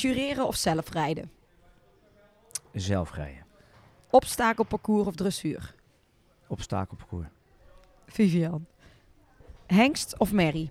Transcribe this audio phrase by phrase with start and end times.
[0.00, 1.30] Jureren of zelf rijden?
[2.72, 3.44] Zelf rijden.
[4.10, 5.74] Obstakelparcours of dressuur?
[6.46, 7.26] Obstakelparcours.
[8.06, 8.66] Vivian.
[9.66, 10.70] Hengst of merrie?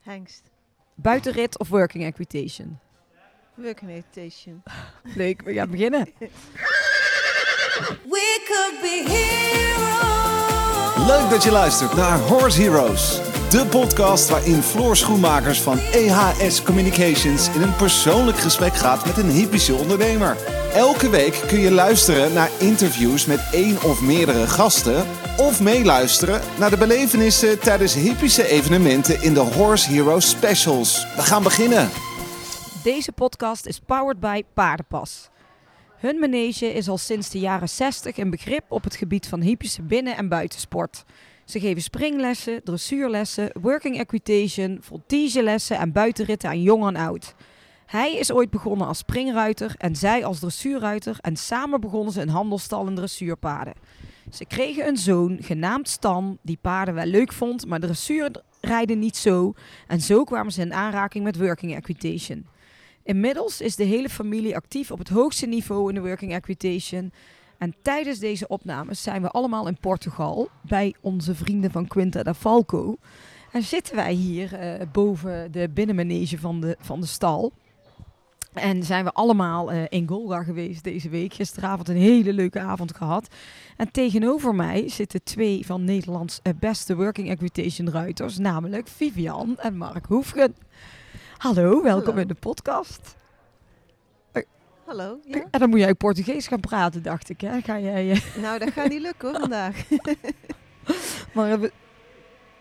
[0.00, 0.42] Hengst.
[0.94, 2.78] Buitenrit of working equitation?
[3.54, 4.62] Working meditation.
[5.02, 6.08] Leuk, we gaan beginnen.
[8.08, 11.06] We could be heroes.
[11.06, 13.25] Leuk dat je luistert naar Horse Heroes.
[13.56, 19.30] De podcast waarin Floor Schoenmakers van EHS Communications in een persoonlijk gesprek gaat met een
[19.30, 20.36] hypische ondernemer.
[20.72, 25.06] Elke week kun je luisteren naar interviews met één of meerdere gasten.
[25.36, 31.14] Of meeluisteren naar de belevenissen tijdens hypische evenementen in de Horse Heroes Specials.
[31.14, 31.90] We gaan beginnen.
[32.82, 35.28] Deze podcast is powered by Paardenpas.
[35.96, 39.82] Hun manege is al sinds de jaren 60 een begrip op het gebied van hypische
[39.82, 41.04] binnen- en buitensport.
[41.46, 47.34] Ze geven springlessen, dressuurlessen, working equitation, voltigelessen en buitenritten aan jong en oud.
[47.86, 52.28] Hij is ooit begonnen als springruiter en zij als dressuurruiter en samen begonnen ze een
[52.28, 53.74] handelstal in dressuurpaarden.
[54.32, 59.54] Ze kregen een zoon, genaamd Stan, die paarden wel leuk vond, maar dressuurrijden niet zo.
[59.86, 62.46] En zo kwamen ze in aanraking met working equitation.
[63.02, 67.12] Inmiddels is de hele familie actief op het hoogste niveau in de working equitation.
[67.58, 72.34] En tijdens deze opnames zijn we allemaal in Portugal bij onze vrienden van Quinta da
[72.34, 72.96] Falco.
[73.52, 77.52] En zitten wij hier eh, boven de binnenmanege van de, van de stal.
[78.52, 81.34] En zijn we allemaal eh, in Golga geweest deze week.
[81.34, 83.28] Gisteravond een hele leuke avond gehad.
[83.76, 88.38] En tegenover mij zitten twee van Nederlands eh, beste working equitation ruiters.
[88.38, 90.56] Namelijk Vivian en Mark Hoefgen.
[91.36, 92.20] Hallo, welkom Hallo.
[92.20, 93.16] in de podcast.
[94.86, 95.18] Hallo.
[95.24, 95.44] Ja?
[95.50, 97.40] En dan moet jij Portugees gaan praten, dacht ik.
[97.40, 97.60] Hè?
[97.60, 99.84] Ga jij, eh, Nou, dat gaat niet lukken hoor vandaag.
[101.34, 101.72] maar we,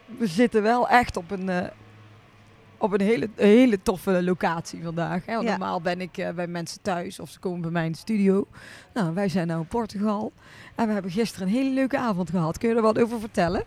[0.06, 1.67] we zitten wel echt op een, eh,
[2.78, 5.26] op een hele, een hele toffe locatie vandaag.
[5.26, 5.34] Hè?
[5.34, 5.50] Want Ja.
[5.58, 8.48] Normaal ben ik eh, bij mensen thuis of ze komen bij mij in de studio.
[8.94, 10.32] Nou, wij zijn nou in Portugal.
[10.76, 12.58] En we hebben gisteren een hele leuke avond gehad.
[12.58, 13.64] Kun je er wat over vertellen?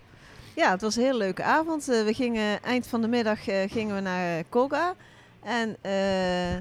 [0.57, 1.85] Ja, het was een hele leuke avond.
[1.85, 4.95] We gingen eind van de middag gingen we naar Koga.
[5.43, 6.57] En eh,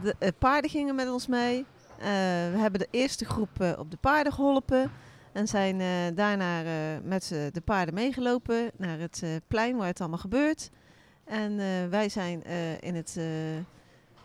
[0.00, 1.58] de eh, paarden gingen met ons mee.
[1.98, 2.06] Eh,
[2.50, 4.90] we hebben de eerste groep eh, op de paarden geholpen.
[5.32, 5.78] En zijn
[6.14, 6.62] daarna
[7.04, 10.70] met de paarden meegelopen naar het plein waar het allemaal gebeurt.
[11.24, 11.56] En
[11.90, 12.42] wij zijn
[12.80, 13.18] in het,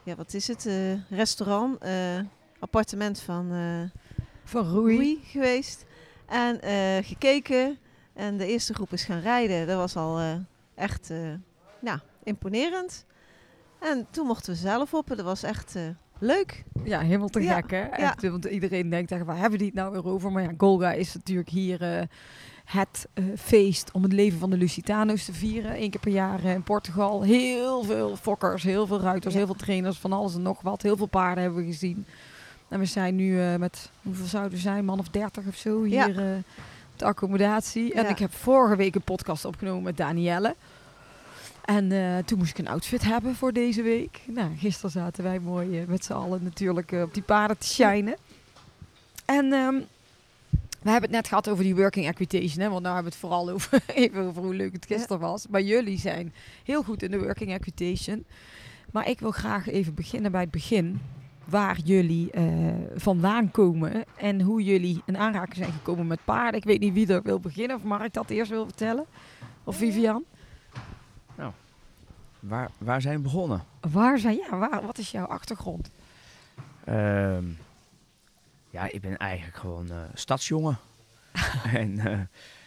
[0.03, 0.69] ja wat is het,
[1.09, 1.83] restaurant,
[2.59, 3.51] appartement van...
[4.43, 4.97] Van Rui.
[4.97, 5.85] Rui geweest.
[6.25, 6.59] En
[7.03, 7.77] gekeken.
[8.13, 9.67] En de eerste groep is gaan rijden.
[9.67, 10.19] Dat was al
[10.75, 11.11] echt
[11.81, 13.05] ja, imponerend.
[13.79, 15.09] En toen mochten we zelf op.
[15.09, 15.81] en Dat was echt eh,
[16.19, 16.63] leuk.
[16.83, 17.81] Ja, helemaal te Ja, gek hè.
[17.81, 20.31] Echt, Want iedereen denkt echt, waar hebben die het nou weer over?
[20.31, 22.01] Maar ja, Golga is natuurlijk hier eh,
[22.65, 25.81] het eh, feest om het leven van de Lusitano's te vieren.
[25.81, 27.21] Eén keer per jaar in Portugal.
[27.21, 29.39] Heel veel fokkers, heel veel ruiters, Ja.
[29.39, 30.81] heel veel trainers, van alles en nog wat.
[30.81, 32.05] Heel veel paarden hebben we gezien.
[32.67, 34.85] En we zijn nu met, hoeveel zouden we zijn?
[34.85, 36.43] Man of dertig of zo hier
[36.95, 37.93] de accommodatie.
[37.93, 40.55] En ik heb vorige week een podcast opgenomen met Danielle.
[41.67, 44.21] En eh, toen moest ik een outfit hebben voor deze week.
[44.25, 47.67] Nou, gisteren zaten wij mooi eh, met z'n allen natuurlijk eh, op die paarden te
[47.67, 48.17] shinen.
[49.25, 49.75] En ehm,
[50.81, 52.63] we hebben het net gehad over die working equitation.
[52.63, 55.47] Hè, want nou hebben we het vooral over, even over hoe leuk het gisteren was.
[55.47, 56.33] Maar jullie zijn
[56.63, 58.25] heel goed in de working equitation.
[58.91, 61.01] Maar ik wil graag even beginnen bij het begin.
[61.45, 62.29] Waar jullie
[62.95, 66.59] vandaan komen en hoe jullie in aanraking zijn gekomen met paarden.
[66.59, 69.05] Ik weet niet wie er wil beginnen, of Mark dat eerst wil vertellen.
[69.63, 70.23] Of Vivian.
[72.39, 73.63] Waar, waar zijn we begonnen?
[73.91, 75.89] Waar zijn, ja, waar, wat is jouw achtergrond?
[76.83, 77.45] Ehm,
[78.69, 80.77] ja, ik ben eigenlijk gewoon eh, stadsjongen.
[81.73, 82.19] en eh,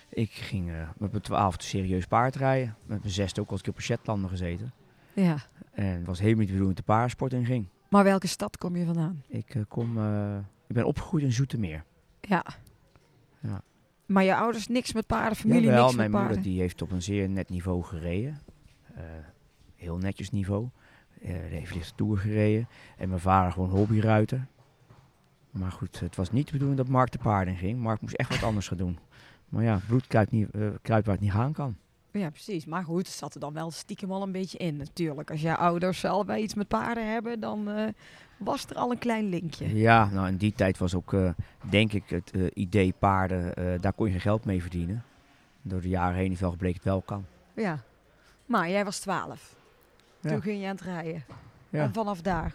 [0.09, 2.77] ik ging eh, met mijn twaalfde serieus paardrijden.
[2.87, 4.73] Met mijn zesde ook al een keer op Shetlander gezeten.
[5.13, 5.37] Ja.
[5.73, 7.67] En was helemaal niet de bedoeling dat de paardensport in ging.
[7.89, 9.23] Maar welke stad kom je vandaan?
[9.29, 9.91] Ik, kom,
[10.67, 11.85] ik ben opgegroeid in Zoetermeer.
[12.21, 12.45] Ja.
[13.41, 13.63] Ja.
[14.07, 16.53] Maar je ouders niks met paarden, familie Jawel, niks mijn met moeder paarden?
[16.53, 18.41] die heeft op een zeer net niveau gereden.
[19.81, 20.69] Heel netjes niveau.
[21.21, 22.69] Die heeft licht tour gereden.
[22.97, 24.47] En mijn vader gewoon hobbyruiter.
[25.51, 27.79] Maar goed, het was niet de bedoeling dat Mark de paarden ging.
[27.79, 28.99] Mark moest echt wat anders gaan doen.
[29.49, 31.77] Maar ja, bloed kruipt, niet, eh, kruipt waar het niet gaan kan.
[32.13, 32.65] Ja, precies.
[32.65, 35.31] Maar goed, het zat er dan wel stiekem al een beetje in natuurlijk.
[35.31, 37.89] Als jouw ouders allebei iets met paarden hebben, dan eh,
[38.37, 39.77] was er al een klein linkje.
[39.77, 41.17] Ja, nou in die tijd was ook,
[41.71, 45.05] denk ik, het idee paarden, daar kon je geen geld mee verdienen.
[45.63, 47.25] Door de jaren heen is wel gebleken het wel kan.
[47.55, 47.83] Ja.
[48.47, 49.59] Maar jij was twaalf.
[50.21, 50.31] Ja.
[50.31, 51.25] Toen ging je aan het rijden.
[51.69, 51.83] Ja.
[51.83, 52.55] En vanaf daar.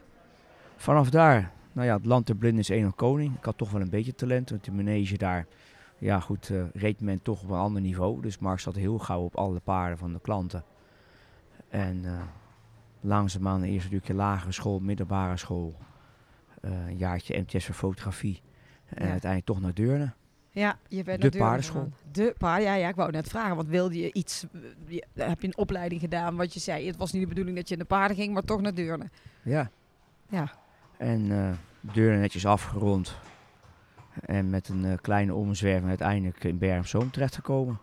[0.75, 3.35] Vanaf daar, nou ja, het land der blinden is één koning.
[3.37, 5.45] Ik had toch wel een beetje talent, want de manege daar,
[5.97, 8.21] ja goed, eh, reed men toch op een ander niveau.
[8.21, 10.63] Dus Mark zat heel gauw op alle paarden van de klanten.
[11.69, 12.11] En eh,
[13.01, 15.75] langzaamaan eerst natuurlijk je lagere school, middelbare school.
[16.61, 18.41] eh, een jaartje MTS voor fotografie.
[18.85, 19.11] En Ja.
[19.11, 20.13] uiteindelijk toch naar Deurne.
[20.55, 21.81] Ja, je bent De paardenschool.
[21.81, 22.11] gegaan.
[22.11, 23.55] De paard, ja, ja, ik wou net vragen.
[23.55, 26.35] Want wilde je iets, eh, je- heb je een opleiding gedaan?
[26.35, 28.43] Wat je zei, het was niet de bedoeling dat je in de paarden ging, maar
[28.43, 29.09] toch naar Deurne.
[29.43, 29.69] Ja.
[30.29, 30.51] Ja.
[30.97, 31.49] En eh
[31.93, 33.15] Deurne netjes afgerond.
[34.25, 37.79] En met een eh, kleine omzwerving uiteindelijk in Zoom terechtgekomen.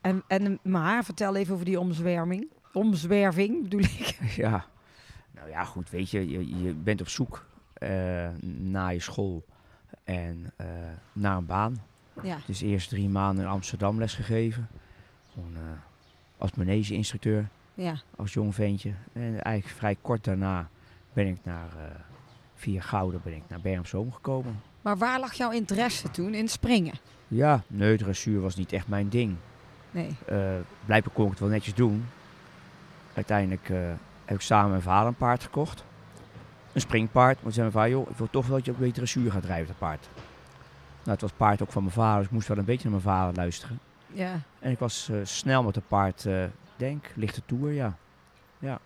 [0.00, 2.48] En, en, maar vertel even over die omzwerving.
[2.72, 4.18] Omzwerving bedoel ik.
[4.36, 4.64] Ja,
[5.32, 8.28] nou ja, goed, weet je, je, je bent op zoek eh,
[8.58, 9.44] naar je school
[10.04, 10.66] en eh,
[11.12, 11.82] naar een baan.
[12.22, 12.36] Ja.
[12.46, 14.68] Dus eerst drie maanden in Amsterdam lesgegeven.
[15.32, 15.60] Gewoon eh,
[16.38, 17.94] als manege-instructeur, Ja.
[18.16, 18.92] als jong ventje.
[19.12, 20.68] En eigenlijk vrij kort daarna
[21.12, 21.82] ben ik naar, eh,
[22.54, 24.60] via Gouden ben ik naar gekomen.
[24.82, 26.94] Maar waar lag jouw interesse toen in springen?
[27.28, 29.36] Ja, nee, dressuur was niet echt mijn ding.
[29.90, 30.16] Nee.
[30.84, 32.06] Blijkbaar kon ik het wel netjes doen.
[33.14, 33.68] Uiteindelijk
[34.24, 35.84] heb ik samen met mijn vader een paard gekocht.
[36.74, 37.42] Een springpaard.
[37.42, 39.44] Want zei mijn vader, joh, ik wil toch wel dat je ook weer dressuur gaat
[39.44, 40.08] rijden, dat paard.
[41.04, 43.00] Nou, het was paard ook van mijn vader, dus ik moest wel een beetje naar
[43.00, 43.78] mijn vader luisteren.
[44.06, 44.40] Ja.
[44.58, 46.44] En ik was eh, snel met het paard, eh
[46.76, 47.96] denk, lichte toer, ja.
[48.58, 48.78] ja.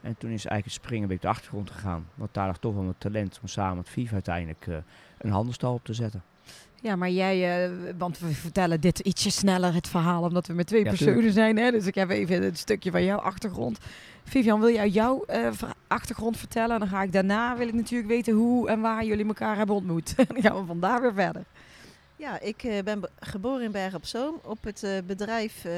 [0.00, 2.06] En toen is eigenlijk het springen een beetje op de achtergrond gegaan.
[2.14, 4.76] Want daar lag toch wel mijn talent om samen met Vief uiteindelijk eh,
[5.18, 6.22] een handelstal op te zetten.
[6.80, 10.66] Ja, maar jij, eh, want we vertellen dit ietsje sneller, het verhaal, omdat we met
[10.66, 11.34] twee Ja, personen tuurlijk.
[11.34, 11.56] zijn.
[11.56, 11.70] Hè?
[11.70, 13.78] Dus ik heb even een stukje van jouw achtergrond.
[14.24, 15.48] Vivian, wil jij jouw eh,
[15.86, 16.70] achtergrond vertellen?
[16.74, 19.74] En dan ga ik daarna, wil ik natuurlijk weten hoe en waar jullie elkaar hebben
[19.74, 20.14] ontmoet.
[20.16, 21.44] En dan gaan we vandaar weer verder.
[22.16, 25.72] Ja, ik eh, ben be- geboren in Bergen op Zoom op het eh, bedrijf eh,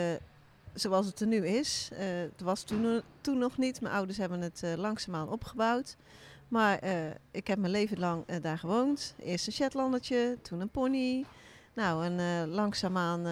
[0.74, 1.88] zoals het er nu is.
[1.92, 3.80] Eh, het was toen, toen nog niet.
[3.80, 5.96] Mijn ouders hebben het eh, langzaamaan opgebouwd.
[6.54, 9.14] Maar eh, ik heb mijn leven lang eh, daar gewoond.
[9.18, 11.24] Eerst een Shetlandertje, toen een pony.
[11.72, 13.22] Nou, en eh, langzaamaan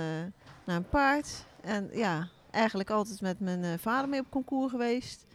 [0.64, 1.44] naar een paard.
[1.60, 5.26] En ja, eigenlijk altijd met mijn vader mee op concours geweest.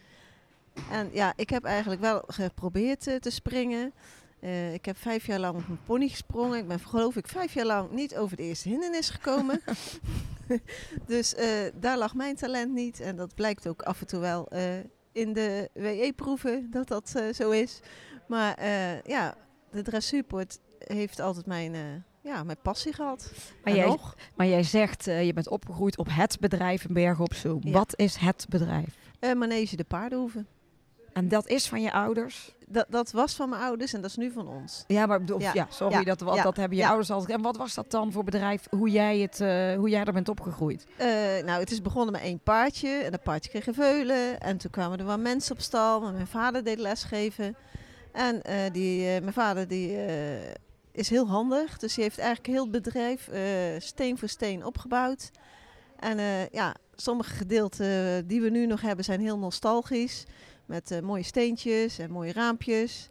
[0.91, 3.93] En ja, ik heb eigenlijk wel geprobeerd te springen.
[4.73, 6.57] Ik heb vijf jaar lang op mijn pony gesprongen.
[6.57, 9.61] Ik ben geloof ik vijf jaar lang niet over de eerste hindernis gekomen.
[11.05, 11.35] dus
[11.73, 12.99] daar lag mijn talent niet.
[12.99, 14.47] En dat blijkt ook af en toe wel
[15.17, 17.79] in de WE-proeven dat dat eh, zo is.
[18.27, 19.35] Maar eh, ja,
[19.71, 21.81] de dressuurpoort heeft altijd mijn, eh,
[22.21, 23.31] ja, mijn passie gehad.
[23.63, 24.15] Maar en jij, nog?
[24.35, 27.61] maar jij zegt, je bent opgegroeid op het bedrijf in Bergen op Zoom.
[27.63, 27.71] Ja.
[27.71, 28.95] Wat is het bedrijf?
[29.35, 30.45] Manege de Paardenhoeve.
[31.17, 32.55] En dat is van je ouders?
[32.67, 34.83] Dat, dat was van mijn ouders en dat is nu van ons.
[34.87, 37.37] Ja, maar bedoel, ja, Ja, sorry, ja, dat, wat, dat hebben je ouders altijd.
[37.37, 40.29] En wat was dat dan voor bedrijf, hoe jij, het, eh, hoe jij er bent
[40.29, 40.85] opgegroeid?
[40.95, 41.07] Eh,
[41.45, 42.89] nou, het is begonnen met één paardje.
[42.89, 44.39] En dat paardje kreeg een veulen.
[44.39, 46.01] En toen kwamen er wel mensen op stal.
[46.01, 47.55] Maar mijn vader deed lesgeven.
[48.11, 49.97] En eh, die, mijn vader die,
[50.91, 51.77] is heel handig.
[51.77, 53.29] Dus die heeft eigenlijk heel het bedrijf
[53.77, 55.31] steen voor steen opgebouwd.
[55.99, 60.25] En ja, sommige gedeelten die we nu nog hebben zijn heel nostalgisch.
[60.67, 63.09] Met eh, mooie steentjes en mooie raampjes.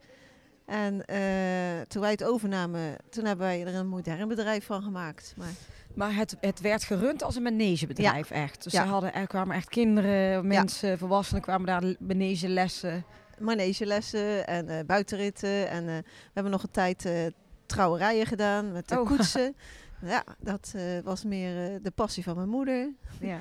[0.64, 5.34] En eh, toen wij het overnamen, toen hebben wij er een modern bedrijf van gemaakt.
[5.36, 5.48] Maar
[5.94, 8.62] Maar het, het werd gerund als een manegebedrijf echt.
[8.64, 8.82] Dus Ja.
[8.82, 13.04] er, hadden, er kwamen echt kinderen, mensen, volwassenen kwamen daar manegelessen.
[13.38, 15.68] manegelessen en eh, buitenritten.
[15.68, 17.26] En we hebben nog een tijd eh,
[17.66, 19.06] trouwerijen gedaan met de Oh.
[19.06, 19.54] koetsen.
[20.02, 20.74] Ja, dat
[21.04, 22.90] was meer de passie van mijn moeder.
[23.20, 23.38] Ja.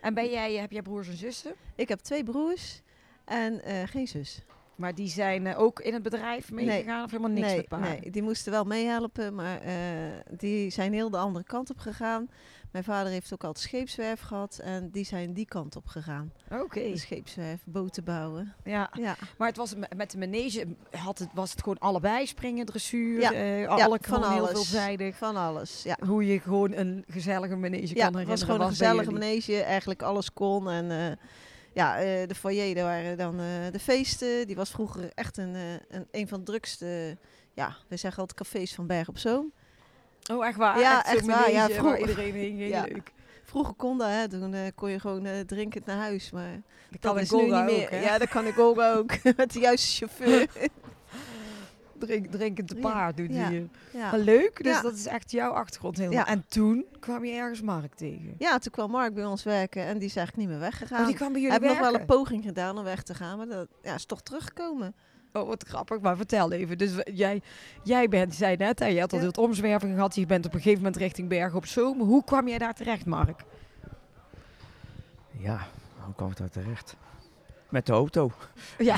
[0.00, 1.54] En ben jij, heb jij broers en zussen?
[1.74, 2.82] Ik heb twee broers
[3.24, 4.42] en eh, geen zus.
[4.74, 7.88] Maar die zijn eh, ook in het bedrijf meegegaan of helemaal niks nee, met paarden?
[8.00, 9.74] nee, die moesten wel meehelpen, maar eh,
[10.36, 12.30] die zijn heel de andere kant op gegaan.
[12.70, 16.32] Mijn vader heeft ook altijd scheepswerf gehad en die zijn die kant op gegaan.
[16.50, 18.54] Oké, De scheepswerf, boten bouwen.
[18.64, 18.90] ja.
[18.92, 23.20] Ja, Maar het was, met de manege had het, was het gewoon allebei springen, dressuur,
[23.20, 23.64] Ja.
[23.66, 24.50] alle van gewoon heel alles.
[24.52, 25.16] veelzijdig.
[25.16, 25.82] van alles.
[25.82, 25.96] Ja.
[26.06, 28.28] Hoe je gewoon een gezellige manege Ja, kan het herinneren.
[28.28, 29.62] was gewoon een gezellige manege.
[29.62, 30.70] Eigenlijk alles kon.
[30.70, 31.18] En
[31.74, 34.46] ja, eh, de foyer, daar waren dan eh, de feesten.
[34.46, 37.16] Die was vroeger echt een, eh, een, een van de drukste,
[37.52, 39.52] ja, we zeggen altijd cafés van Berg op Zoom.
[40.32, 40.78] Oh, echt waar?
[40.80, 41.50] Ja, echt waar.
[41.50, 42.70] Ja, manege waar vroeg- iedereen heen ging.
[42.74, 42.82] Ja.
[42.82, 43.12] Leuk.
[43.44, 44.28] Vroeger kon dat, hè.
[44.28, 46.30] Toen kon je gewoon eh, drinkend naar huis.
[46.30, 46.50] Maar
[46.90, 47.82] Dat dat kan is nu niet meer.
[47.84, 48.00] ook, hè?
[48.02, 49.22] ja, dat kan ik ook ook.
[49.36, 50.48] Met de juiste chauffeur.
[51.98, 53.50] Drink, drinkend te Ja, paard doet ja.
[53.92, 54.82] Maar leuk, dus Ja.
[54.82, 56.18] dat is echt jouw achtergrond helemaal.
[56.18, 56.26] Ja.
[56.26, 58.34] En toen kwam je ergens Mark tegen.
[58.38, 61.00] ja, toen kwam Mark bij ons werken en die is eigenlijk niet meer weggegaan.
[61.00, 63.14] Oh, die kwam bij jullie Hij heeft nog wel een poging gedaan om weg te
[63.14, 64.94] gaan, maar dat ja, is toch teruggekomen.
[65.32, 66.00] Oh, wat grappig.
[66.00, 66.78] Maar vertel even.
[66.78, 67.42] Dus jij,
[67.82, 69.24] jij bent, zei net, hè, je had al Ja.
[69.26, 70.14] het omzwerving gehad.
[70.14, 72.00] Je bent op een gegeven moment richting Bergen op Zoom.
[72.00, 73.40] Hoe kwam jij daar terecht, Mark?
[75.38, 75.66] Ja,
[76.04, 76.96] hoe kwam ik daar terecht?
[77.74, 78.32] Met de auto.
[78.78, 78.96] Ja,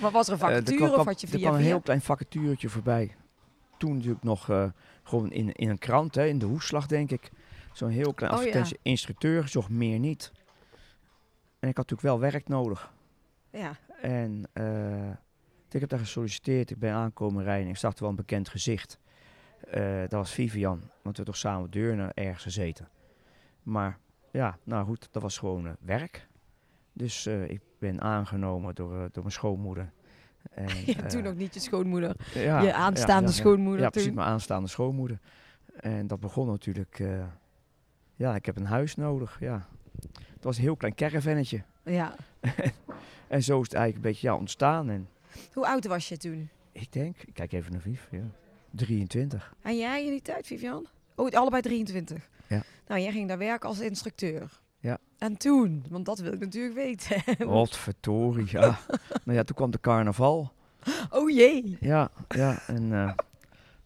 [0.00, 1.80] maar was er een Eh, vacature kwam, of had je er via kwam een heel
[1.80, 3.14] klein vacaturetje voorbij.
[3.78, 4.64] Toen natuurlijk nog eh,
[5.02, 7.30] gewoon in, in een krant, hè, in de hoeslag denk ik.
[7.72, 8.64] Zo'n heel klein Oh, ja.
[8.82, 10.32] Instructeur, zocht meer niet.
[11.58, 12.92] En ik had natuurlijk wel werk nodig.
[13.50, 13.76] Ja.
[14.00, 15.10] En eh,
[15.70, 16.70] ik heb daar gesolliciteerd.
[16.70, 17.68] Ik ben aankomen rijden.
[17.68, 18.98] Ik zag wel een bekend gezicht.
[20.00, 20.78] Dat was Vivian.
[20.78, 22.88] Want we hebben toch samen deurnen ergens gezeten.
[23.62, 23.98] Maar
[24.30, 26.28] ja, nou goed, dat was gewoon werk.
[26.92, 29.92] Dus ik ben aangenomen door, eh, door mijn schoonmoeder.
[30.50, 32.16] En, Ja, toen eh, nog niet je schoonmoeder.
[32.34, 33.92] ja, je aanstaande ja, schoonmoeder Ja, toen.
[33.92, 35.18] precies, mijn aanstaande schoonmoeder.
[35.76, 36.98] En dat begon natuurlijk...
[36.98, 37.24] eh,
[38.16, 39.66] ja, ik heb een huis nodig, ja.
[40.34, 41.62] Het was een heel klein caravannetje.
[41.84, 42.14] Ja.
[43.28, 44.90] En zo is het eigenlijk een beetje ja, ontstaan.
[44.90, 45.08] En
[45.52, 46.48] Hoe oud was je toen?
[46.72, 48.22] ik denk, ik kijk even naar Viv, ja.
[48.70, 49.54] 23.
[49.62, 50.86] En jij in die tijd, Vivian?
[51.14, 52.28] Oh, allebei 23.
[52.48, 52.62] Ja.
[52.86, 54.60] Nou, jij ging daar werken als instructeur.
[55.24, 55.84] En toen?
[55.88, 57.22] Want dat wil ik natuurlijk weten.
[57.48, 57.88] Wat
[58.46, 58.78] ja.
[59.24, 60.52] nou ja, toen kwam de carnaval.
[61.10, 61.76] Oh jee.
[61.80, 62.58] Ja, ja.
[62.66, 63.12] En eh,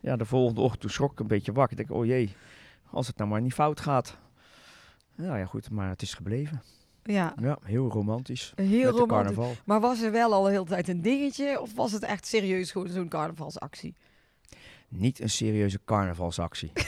[0.01, 1.79] ja, de volgende ochtend schrok ik een beetje wakker.
[1.79, 2.35] Ik denk, oh jee,
[2.91, 4.17] als het nou maar niet fout gaat.
[5.15, 6.63] Nou ja, goed, maar het is gebleven.
[7.03, 8.53] Ja, Ja, heel romantisch.
[8.57, 9.09] heel met de romantisch.
[9.09, 9.55] carnaval.
[9.65, 11.61] Maar was er wel al de hele tijd een dingetje?
[11.61, 13.95] Of was het echt serieus gewoon zo'n carnavalsactie?
[14.89, 16.73] Niet een serieuze carnavalsactie.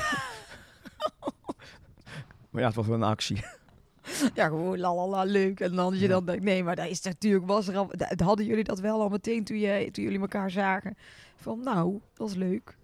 [2.51, 3.45] maar ja, het was wel een actie.
[4.35, 5.61] Ja, gewoon lalala, leuk.
[5.61, 7.91] En dan dat je dan denkt, nee, maar daar is natuurlijk, was er al,
[8.25, 10.97] hadden jullie dat wel al meteen toen, je, toen jullie elkaar zagen?
[11.37, 12.77] Van, nou, dat is leuk.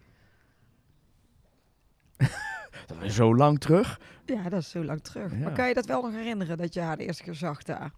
[2.87, 4.01] Dat is zo lang terug.
[4.25, 5.33] Ja, dat is zo lang terug.
[5.33, 5.39] Ja.
[5.39, 7.93] Maar kan je dat wel nog herinneren, dat je haar de eerste keer zag daar?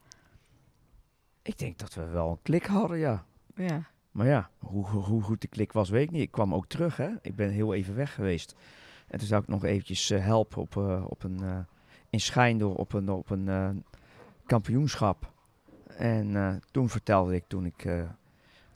[1.42, 3.24] Ik denk dat we wel een klik hadden, ja.
[3.54, 3.82] Ja.
[4.10, 6.22] Maar ja, hoe, hoe- hoe goed de klik was, weet ik niet.
[6.22, 7.08] Ik kwam ook terug, hè.
[7.22, 8.54] Ik ben heel even weg geweest.
[9.06, 11.58] En toen zou ik nog eventjes eh, helpen op, eh, op een, eh
[12.10, 13.68] in Schijndel op een, op een eh,
[14.46, 15.32] kampioenschap.
[15.86, 18.02] En eh, toen vertelde ik, toen ik, eh,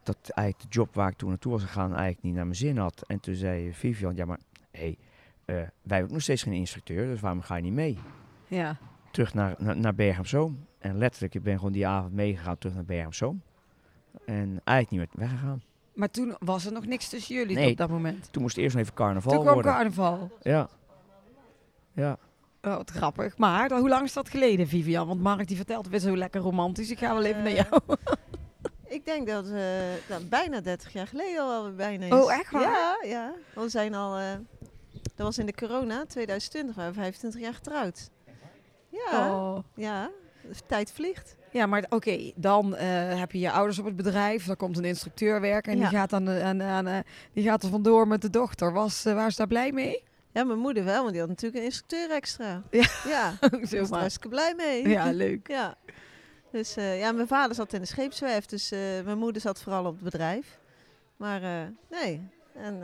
[0.03, 2.77] dat eigenlijk de job waar ik toen naartoe was gegaan eigenlijk niet naar mijn zin
[2.79, 3.05] had.
[3.07, 4.39] En toen zei Vivian, ja maar,
[4.71, 4.97] hé,
[5.45, 7.99] hey, wij hebben nog steeds geen instructeur, dus waarom ga je niet mee?
[8.47, 8.77] Ja.
[9.11, 10.67] terug naar, naar, naar Zoom.
[10.79, 13.43] En letterlijk, ik ben gewoon die avond meegegaan terug naar Bergen op Zoom.
[14.25, 15.63] En eigenlijk niet meer weggegaan.
[15.95, 17.71] Maar toen was er nog niks tussen jullie Nee.
[17.71, 18.33] op dat moment.
[18.33, 19.73] Toen moest eerst nog even carnaval toen kwam worden.
[19.73, 20.31] carnaval.
[20.43, 20.69] ja.
[21.93, 22.19] Ja.
[22.63, 23.39] Oh, wat grappig.
[23.39, 25.07] Maar dan- hoe lang is dat geleden, Vivian?
[25.07, 26.91] Want Mark die vertelt weer zo lekker romantisch.
[26.91, 27.83] Ik ga wel even naar Eh, jou.
[28.85, 29.47] Ik denk dat
[30.09, 32.13] dat bijna 30 jaar geleden al bijna is.
[32.13, 32.63] Oh, echt waar?
[32.63, 33.33] Ja, ja.
[33.55, 34.17] Want we zijn al...
[34.19, 34.25] eh,
[35.15, 38.11] dat was in de corona, 2020, waren we 25 jaar getrouwd.
[38.89, 39.59] Ja, Oh.
[39.75, 40.11] ja.
[40.67, 41.37] Tijd vliegt.
[41.51, 44.47] Ja, maar oké, dan heb je je ouders op het bedrijf.
[44.47, 45.89] Dan komt een instructeur werken en Ja.
[45.89, 47.03] die, gaat dan, aan, aan,
[47.33, 48.73] die gaat er vandoor met de dochter.
[48.73, 50.03] Was, waren ze daar blij mee?
[50.33, 52.63] Ja, mijn moeder wel, want die had natuurlijk een instructeur extra.
[52.71, 52.87] Ja.
[53.07, 54.89] Ja, daar was hartstikke blij mee.
[54.89, 55.49] Ja, leuk.
[55.49, 55.77] Ja.
[56.51, 59.85] Dus eh, ja, mijn vader zat in de scheepswerf, dus eh, mijn moeder zat vooral
[59.85, 60.59] op het bedrijf.
[61.17, 62.81] Maar eh, nee, en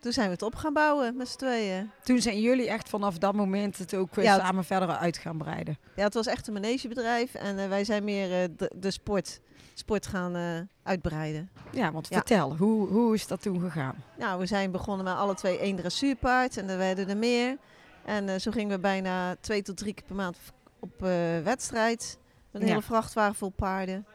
[0.00, 1.90] toen zijn we het op gaan bouwen met z'n tweeën.
[2.02, 5.78] Toen zijn jullie echt vanaf dat moment het ook Ja, samen verder uit gaan breiden.
[5.96, 9.40] Ja, het was echt een manegebedrijf en wij zijn meer de, de sport,
[9.78, 10.42] sport gaan eh,
[10.82, 11.50] uitbreiden.
[11.72, 12.16] Ja, want Ja.
[12.16, 13.94] vertel, hoe, hoe is dat toen gegaan?
[14.18, 17.56] Nou, we zijn begonnen met alle twee één dressuurpaard en er werden er meer.
[18.04, 20.36] En eh, zo gingen we bijna twee tot drie keer per maand
[20.80, 21.08] op eh,
[21.44, 22.18] wedstrijd.
[22.52, 22.66] Een Ja.
[22.66, 24.06] hele vrachtwagen vol paarden.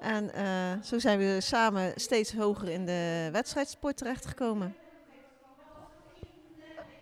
[0.00, 0.30] En
[0.84, 4.74] zo zijn we samen steeds hoger in de wedstrijdsport terechtgekomen.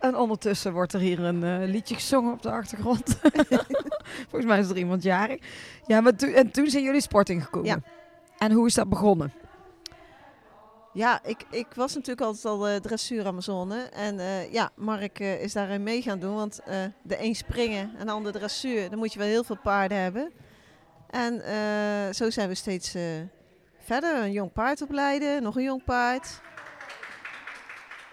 [0.05, 3.19] En ondertussen wordt er hier een eh, liedje gezongen op de achtergrond.
[4.31, 5.41] Volgens mij is er iemand jarig.
[5.87, 7.69] Ja, maar toen, en toen zijn jullie sport ingekomen.
[7.69, 7.79] Ja.
[8.39, 9.33] En hoe is dat begonnen?
[10.93, 13.77] Ja, ik, ik was natuurlijk altijd al eh, dressuur Amazone.
[13.83, 16.35] En eh, ja, Mark is daarin mee gaan doen.
[16.35, 16.61] Want
[17.03, 20.33] de een springen en de ander dressuur, dan moet je wel heel veel paarden hebben.
[21.11, 21.43] En
[22.15, 22.97] zo zijn we steeds
[23.79, 24.23] verder.
[24.23, 26.41] Een jong paard opleiden, nog een jong paard.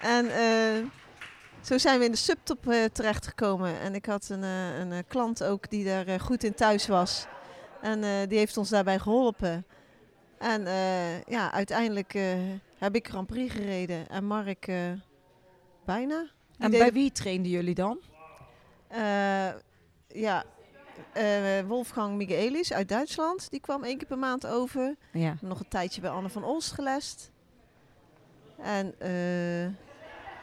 [0.02, 0.86] En eh,
[1.62, 3.80] zo zijn we in de subtop eh, terechtgekomen.
[3.80, 7.26] En ik had een, eh, een eh, klant ook die daar goed in thuis was.
[7.82, 9.66] En die heeft ons daarbij geholpen.
[10.38, 10.64] En
[11.28, 12.14] ja, uiteindelijk
[12.78, 14.66] heb ik Grand Prix gereden en Mark
[15.86, 16.22] bijna.
[16.22, 18.00] Die En bij wie trainden jullie dan?
[20.08, 20.44] ja,
[21.68, 24.96] Wolfgang Michaelis uit Duitsland, die kwam één keer per maand over.
[25.12, 25.36] Ja.
[25.42, 27.32] Nog een tijdje bij Anne van Olst gelest.
[28.62, 29.91] En eh,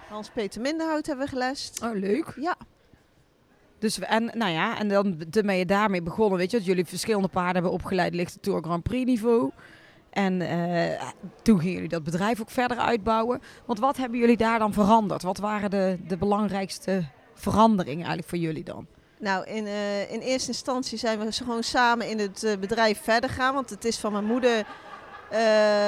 [0.08, 1.82] Hans-Peter Minderhout hebben we gelest.
[1.82, 2.32] Oh, leuk.
[2.36, 2.56] Ja,
[3.78, 6.84] Dus we, en, nou ja, en dan ben je daarmee begonnen, weet je, dat jullie
[6.84, 9.50] verschillende paarden hebben opgeleid, ligt het Tour Grand Prix niveau.
[10.10, 11.08] En eh,
[11.42, 13.40] toen gingen jullie dat bedrijf ook verder uitbouwen.
[13.64, 15.22] Want wat hebben jullie daar dan veranderd?
[15.22, 18.86] Wat waren de, de belangrijkste veranderingen eigenlijk voor jullie dan?
[19.18, 23.30] Nou, in, eh, in eerste instantie zijn we gewoon samen in het eh, bedrijf verder
[23.30, 23.54] gaan.
[23.54, 24.66] Want het is van mijn moeder.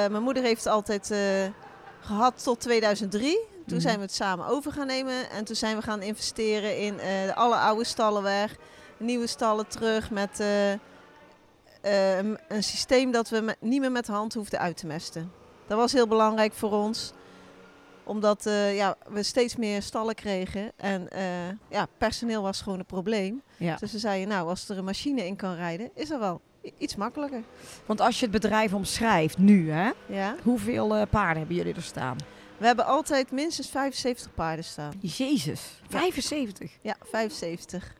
[0.09, 1.19] mijn moeder heeft altijd eh,
[1.99, 3.37] gehad tot 2003.
[3.71, 3.87] Toen Mhm.
[3.89, 5.29] zijn we het samen over gaan nemen.
[5.29, 8.55] En toen zijn we gaan investeren in eh, alle oude stallen weg.
[8.97, 10.79] Nieuwe stallen terug met eh, eh,
[12.17, 15.31] een- een systeem dat we met- niet meer met de hand hoefden uit te mesten.
[15.67, 17.11] Dat was heel belangrijk voor ons.
[18.03, 20.71] Omdat ja, we steeds meer stallen kregen.
[20.75, 21.07] En
[21.69, 23.41] ja, personeel was gewoon een probleem.
[23.57, 23.75] Ja.
[23.75, 26.41] Dus we zeiden, nou, als er een machine in kan rijden, is dat wel
[26.77, 27.41] iets makkelijker.
[27.85, 30.35] Want als je het bedrijf omschrijft nu, hè, Ja.
[30.43, 32.15] hoeveel paarden hebben jullie er staan?
[32.61, 34.91] We hebben altijd minstens 75 paarden staan.
[34.99, 36.71] Jezus, 75.
[36.81, 37.93] Ja, 75.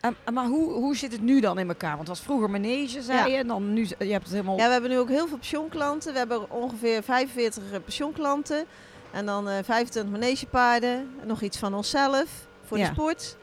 [0.00, 1.96] En- en maar hoe, hoe zit het nu dan in elkaar?
[1.96, 3.24] Want het was vroeger manege, zei Ja.
[3.26, 3.36] je.
[3.36, 4.56] En dan nu, je hebt het helemaal...
[4.56, 6.12] Ja, we hebben nu ook heel veel pensioenklanten.
[6.12, 8.64] We hebben ongeveer 45 pensioenklanten.
[9.12, 11.14] En dan eh 25 manegepaarden.
[11.20, 12.26] En nog iets van onszelf
[12.64, 12.86] voor Ja.
[12.86, 13.36] de sport.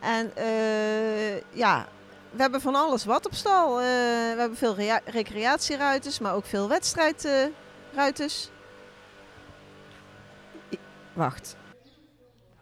[0.00, 1.86] En eh, ja,
[2.30, 3.80] we hebben van alles wat op stal.
[3.80, 8.50] Eh, we hebben veel rea- recreatieruiters, maar ook veel wedstrijdruiters.
[11.16, 11.56] Wacht.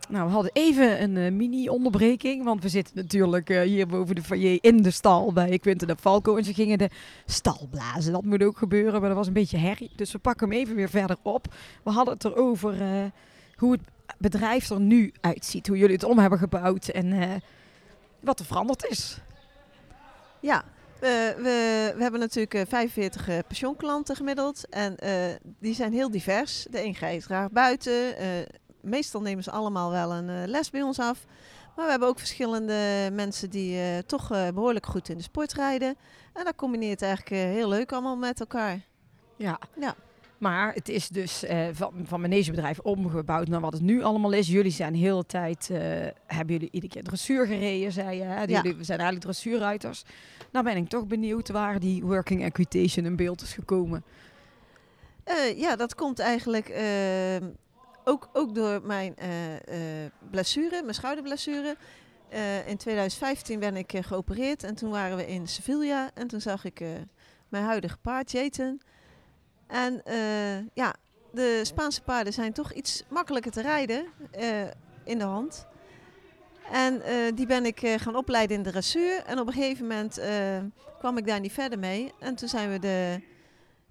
[0.08, 4.22] Nou, we hadden even een eh, mini-onderbreking, want we zitten natuurlijk eh, hier boven de
[4.22, 6.36] foyer in de stal bij Quinten de Falco.
[6.36, 6.90] En ze gingen de
[7.26, 8.12] stal blazen.
[8.12, 9.90] Dat moet ook gebeuren, maar dat was een beetje herrie.
[9.96, 11.54] Dus we pakken hem even weer verder op.
[11.82, 13.04] We hadden het erover eh,
[13.56, 13.80] hoe het
[14.18, 15.66] bedrijf er nu uitziet.
[15.66, 17.42] Hoe jullie het om hebben gebouwd en
[18.20, 19.18] wat er veranderd is.
[20.40, 20.64] Ja,
[21.00, 24.68] we, we, we hebben natuurlijk eh, 45 eh, pensioenklanten gemiddeld.
[24.68, 25.12] En eh,
[25.58, 26.66] die zijn heel divers.
[26.70, 28.16] De een gaat graag buiten.
[28.16, 28.26] eh,
[28.80, 31.24] meestal nemen ze allemaal wel een eh, les bij ons af.
[31.76, 35.52] Maar we hebben ook verschillende mensen die eh, toch eh, behoorlijk goed in de sport
[35.52, 35.96] rijden.
[36.32, 38.80] En dat combineert eigenlijk eh, heel leuk allemaal met elkaar.
[39.36, 39.58] Ja.
[39.80, 39.94] Ja.
[40.44, 44.48] Maar het is dus eh, van, van manegebedrijf omgebouwd naar wat het nu allemaal is.
[44.48, 45.78] Jullie zijn de hele tijd, eh,
[46.26, 48.22] hebben jullie iedere keer dressuur gereden, zei je.
[48.22, 48.42] Hè?
[48.42, 48.62] Ja.
[48.62, 50.04] Jullie zijn eigenlijk dressuurruiters.
[50.52, 54.04] Nou ben ik toch benieuwd waar die working equitation in beeld is gekomen.
[55.24, 56.72] Eh, ja, dat komt eigenlijk
[58.04, 59.14] ook, ook door mijn
[60.30, 61.76] blessure, mijn schouderblessure.
[62.66, 66.82] In 2015 ben ik geopereerd en toen waren we in Sevilla en toen zag ik
[67.48, 68.80] mijn huidige paard, Jeten.
[69.66, 70.94] En eh, ja,
[71.32, 74.62] de Spaanse paarden zijn toch iets makkelijker te rijden eh,
[75.04, 75.66] in de hand.
[76.70, 79.22] En eh, die ben ik gaan opleiden in de dressuur.
[79.26, 80.20] En op een gegeven moment
[80.98, 82.12] kwam ik daar niet verder mee.
[82.18, 83.20] En toen zijn we de,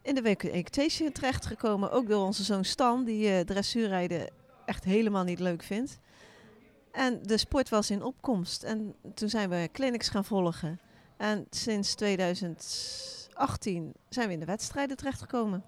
[0.02, 1.92] in de equitation terechtgekomen.
[1.92, 4.30] Ook door onze zoon Stan, die dressuurrijden
[4.66, 6.00] echt helemaal niet leuk vindt.
[6.92, 8.64] En de sport was in opkomst.
[8.64, 10.80] En toen zijn we clinics gaan volgen.
[11.18, 11.96] En sinds
[13.34, 15.64] 2018 zijn we in de wedstrijden terechtgekomen.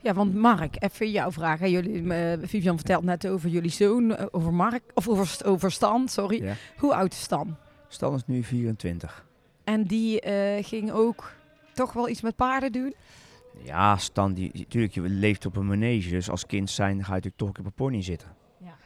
[0.00, 1.58] Ja, want Mark, even jouw vraag.
[1.58, 1.66] Hè.
[1.66, 6.08] Jullie, eh, Vivian vertelt net over jullie zoon, eh, over Mark, of over, over Stan,
[6.08, 6.42] sorry.
[6.42, 6.54] Ja.
[6.76, 7.56] Hoe oud is Stan?
[7.88, 9.26] Stan is nu 24.
[9.64, 11.32] En die eh, ging ook
[11.72, 12.94] toch wel iets met paarden doen?
[13.62, 16.10] Ja, Stan, die, natuurlijk, je leeft op een manege.
[16.10, 18.28] Dus als kind zijn ga je natuurlijk toch op een pony zitten.
[18.58, 18.76] Ja.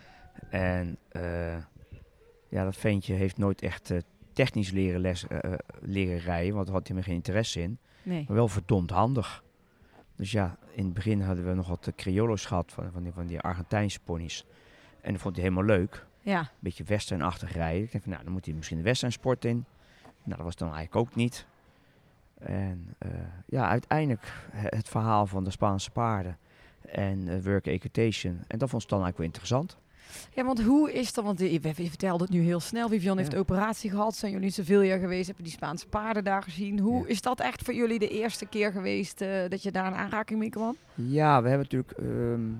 [0.51, 1.57] En eh,
[2.48, 3.98] ja, dat ventje heeft nooit echt eh,
[4.33, 5.25] technisch leren, les,
[5.81, 6.55] leren rijden.
[6.55, 7.79] Want daar had hij me geen interesse in.
[8.03, 8.25] Nee.
[8.27, 9.45] Maar wel verdomd handig.
[10.17, 13.12] Dus ja, in het begin hadden we nog wat uh, criollo's gehad van, van, die,
[13.12, 14.47] van die Argentijnse ponies.
[15.01, 16.07] En dat vond hij helemaal leug.
[16.21, 16.41] Ja.
[16.41, 17.83] Een beetje westernachtig rijden.
[17.83, 19.65] Ik dacht van, nou, dan moet hij misschien de westernsport in.
[20.23, 21.47] Nou, dat was dan eigenlijk ook niet.
[22.38, 23.11] En eh,
[23.47, 26.38] ja, uiteindelijk he- het verhaal van de Spaanse paarden
[26.81, 28.41] en eh, work equitation.
[28.47, 29.77] En dat vond Stan eigenlijk wel interessant.
[30.35, 31.25] Ja, want hoe is dat?
[31.25, 32.88] Want je, je vertelde het nu heel snel.
[32.88, 33.38] Vivian heeft Ja.
[33.38, 34.15] operatie gehad.
[34.17, 35.27] Zijn jullie in Sevilla geweest?
[35.27, 36.79] Hebben die Spaanse paarden daar gezien?
[36.79, 37.09] Hoe Ja.
[37.09, 40.38] is dat echt voor jullie de eerste keer geweest eh, dat je daar in aanraking
[40.38, 40.77] mee kwam?
[40.95, 41.99] Ja, we hebben natuurlijk,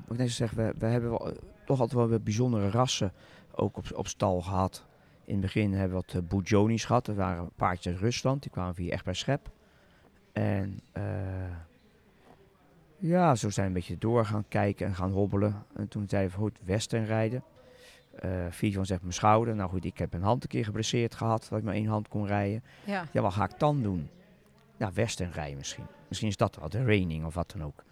[0.07, 3.12] wat ik net zeg, we, we hebben wel, eh, toch altijd wel weer bijzondere rassen
[3.55, 4.85] ook op, op stal gehad.
[5.24, 7.05] In het begin hebben we wat uh, Bujonis gehad.
[7.07, 8.42] Dat waren paardjes uit Rusland.
[8.42, 9.50] Die kwamen via echt bij Schep.
[10.33, 11.02] En eh,
[13.02, 15.64] ja, zo zijn we een beetje door gaan kijken en gaan hobbelen.
[15.76, 17.44] En toen zeiden we, goed, western rijden.
[18.18, 19.54] Eh Vivian zegt mijn schouder.
[19.54, 21.46] Nou goed, ik heb een hand een keer geblesseerd gehad.
[21.50, 22.62] Dat ik maar één hand kon rijden.
[22.84, 23.06] Ja.
[23.12, 24.08] Ja, wat ga ik dan doen?
[24.76, 25.84] Ja, western rijden misschien.
[26.08, 27.84] Misschien is dat wel, de raining of wat dan ook.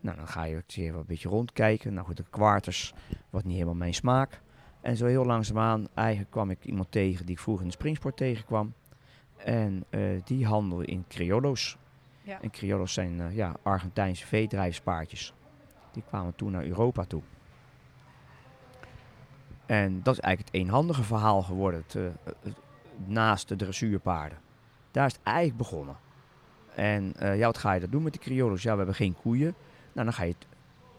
[0.00, 1.94] Nou, dan ga je weer een beetje rondkijken.
[1.94, 2.94] Nou goed, de quarters
[3.30, 4.40] was niet helemaal mijn smaak.
[4.80, 8.16] En zo heel langzaamaan, eigenlijk kwam ik iemand tegen die ik vroeger in de springsport
[8.16, 8.74] tegenkwam.
[9.36, 11.76] En eh, die handelde in criollo's.
[12.26, 15.32] En criollo's zijn eh, ja, Argentijnse veedrijfspaardjes.
[15.92, 17.22] Die kwamen toen naar Europa toe.
[19.66, 21.84] En dat is eigenlijk het eenhandige verhaal geworden.
[21.94, 22.02] Eh,
[23.06, 24.38] naast de dressuurpaarden.
[24.90, 25.96] Daar is het eigenlijk begonnen.
[26.74, 28.62] En eh, ja, wat ga je dat doen met de criollo's?
[28.62, 29.54] Ja, we hebben geen koeien.
[29.92, 30.34] Nou, dan ga je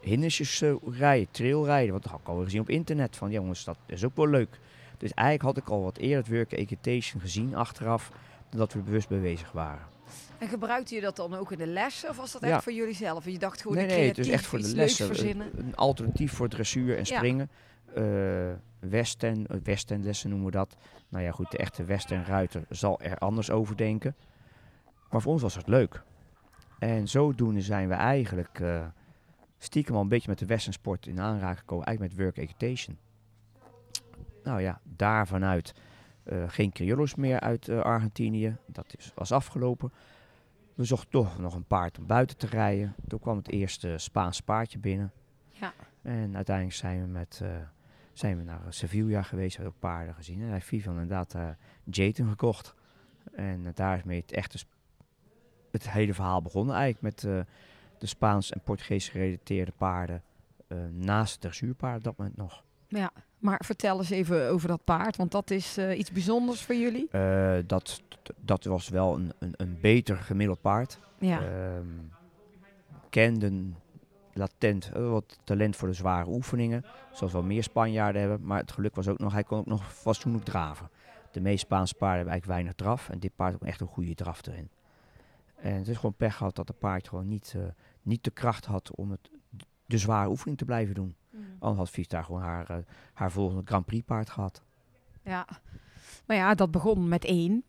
[0.00, 1.90] hindertjes rijden, trailrijden.
[1.90, 3.16] Want dat had ik al gezien op internet.
[3.16, 4.60] Van jongens, dat is ook wel leuk.
[4.98, 8.10] Dus eigenlijk had ik al wat eerder het work equitation gezien achteraf.
[8.48, 9.97] Dan dat we bewust bezig waren.
[10.38, 12.08] En gebruikte je dat dan ook in de lessen?
[12.08, 12.48] Of was dat Ja.
[12.48, 13.26] echt voor jullie zelf?
[13.26, 15.06] En je dacht gewoon nee, nee, het creatief is echt voor de lessen.
[15.06, 15.50] verzinnen?
[15.56, 17.16] Een, alternatief voor dressuur en Ja.
[17.16, 17.50] springen.
[17.94, 20.76] Eh western, western lessen noemen we dat.
[21.08, 24.16] Nou ja, goed, de echte western ruiter zal er anders over denken.
[25.10, 26.02] Maar voor ons was het leuk.
[26.78, 28.86] En zodoende zijn we eigenlijk eh,
[29.58, 31.86] stiekem al een beetje met de westernsport in aanraking gekomen.
[31.86, 32.98] Eigenlijk met work education.
[34.44, 35.82] Nou ja, daar vanuit eh,
[36.46, 38.56] geen criollos meer uit eh, Argentinië.
[38.66, 39.92] Dat is, was afgelopen.
[40.74, 42.94] We zochten toch nog een paard om buiten te rijden.
[43.08, 45.12] Toen kwam het eerste Spaanse paardje binnen.
[45.48, 45.72] Ja.
[46.02, 47.50] En uiteindelijk zijn we, met, eh,
[48.12, 49.56] zijn we naar Sevilla geweest.
[49.56, 50.38] We hebben ook paarden gezien.
[50.38, 51.48] En hij heeft Vivian inderdaad uh,
[51.84, 52.74] Jayton gekocht.
[53.32, 54.58] En uh, daar is mee het echte
[55.70, 57.14] het hele verhaal begonnen eigenlijk.
[57.14, 57.40] Met eh,
[57.98, 60.22] de Spaans en Portugees gerelateerde paarden.
[60.66, 62.64] eh, naast het dressuurpaard op dat moment nog.
[62.88, 66.74] Ja, maar vertel eens even over dat paard, want dat is eh, iets bijzonders voor
[66.74, 67.08] jullie.
[67.10, 68.02] Eh, dat,
[68.40, 70.98] dat was wel een, een, een beter gemiddeld paard.
[71.18, 71.86] Ja, Ehm,
[73.10, 73.76] kenden
[74.32, 76.84] latent eh, wat talent voor de zware oefeningen.
[77.12, 78.46] Zoals wel meer Spanjaarden hebben.
[78.46, 80.90] Maar het geluk was ook nog, hij kon ook nog fatsoenlijk draven.
[81.30, 83.08] De meeste Spaanse paarden hebben eigenlijk weinig draf.
[83.08, 84.70] En dit paard ook echt een goede draf erin.
[85.56, 87.56] En het is gewoon pech gehad dat de paard gewoon niet,
[88.02, 89.30] niet de kracht had om het,
[89.86, 91.14] de zware oefening te blijven doen.
[91.58, 92.76] Anders had daar gewoon haar, eh,
[93.14, 94.62] haar volgende Grand Prix paard gehad.
[95.22, 95.46] ja.
[96.26, 97.62] Maar ja, dat begon met één.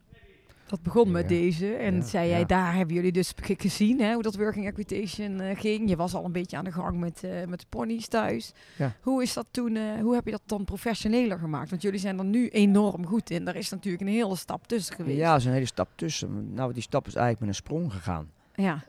[0.66, 1.74] Dat begon met deze.
[1.74, 2.44] En Ja, zei jij, ja.
[2.46, 5.88] daar hebben jullie dus ge- gezien hè, hoe dat working equitation eh, ging.
[5.88, 8.52] Je was al een beetje aan de gang met, eh, met de ponies thuis.
[8.78, 8.92] Ja.
[9.00, 11.70] Hoe is dat toen, hoe heb je dat dan professioneler gemaakt?
[11.70, 13.44] Want jullie zijn er nu enorm goed in.
[13.44, 15.18] Daar is natuurlijk een hele stap tussen geweest.
[15.18, 16.54] Ja, er is een hele stap tussen.
[16.54, 18.30] Nou, die stap is eigenlijk met een sprong gegaan.
[18.54, 18.84] ja.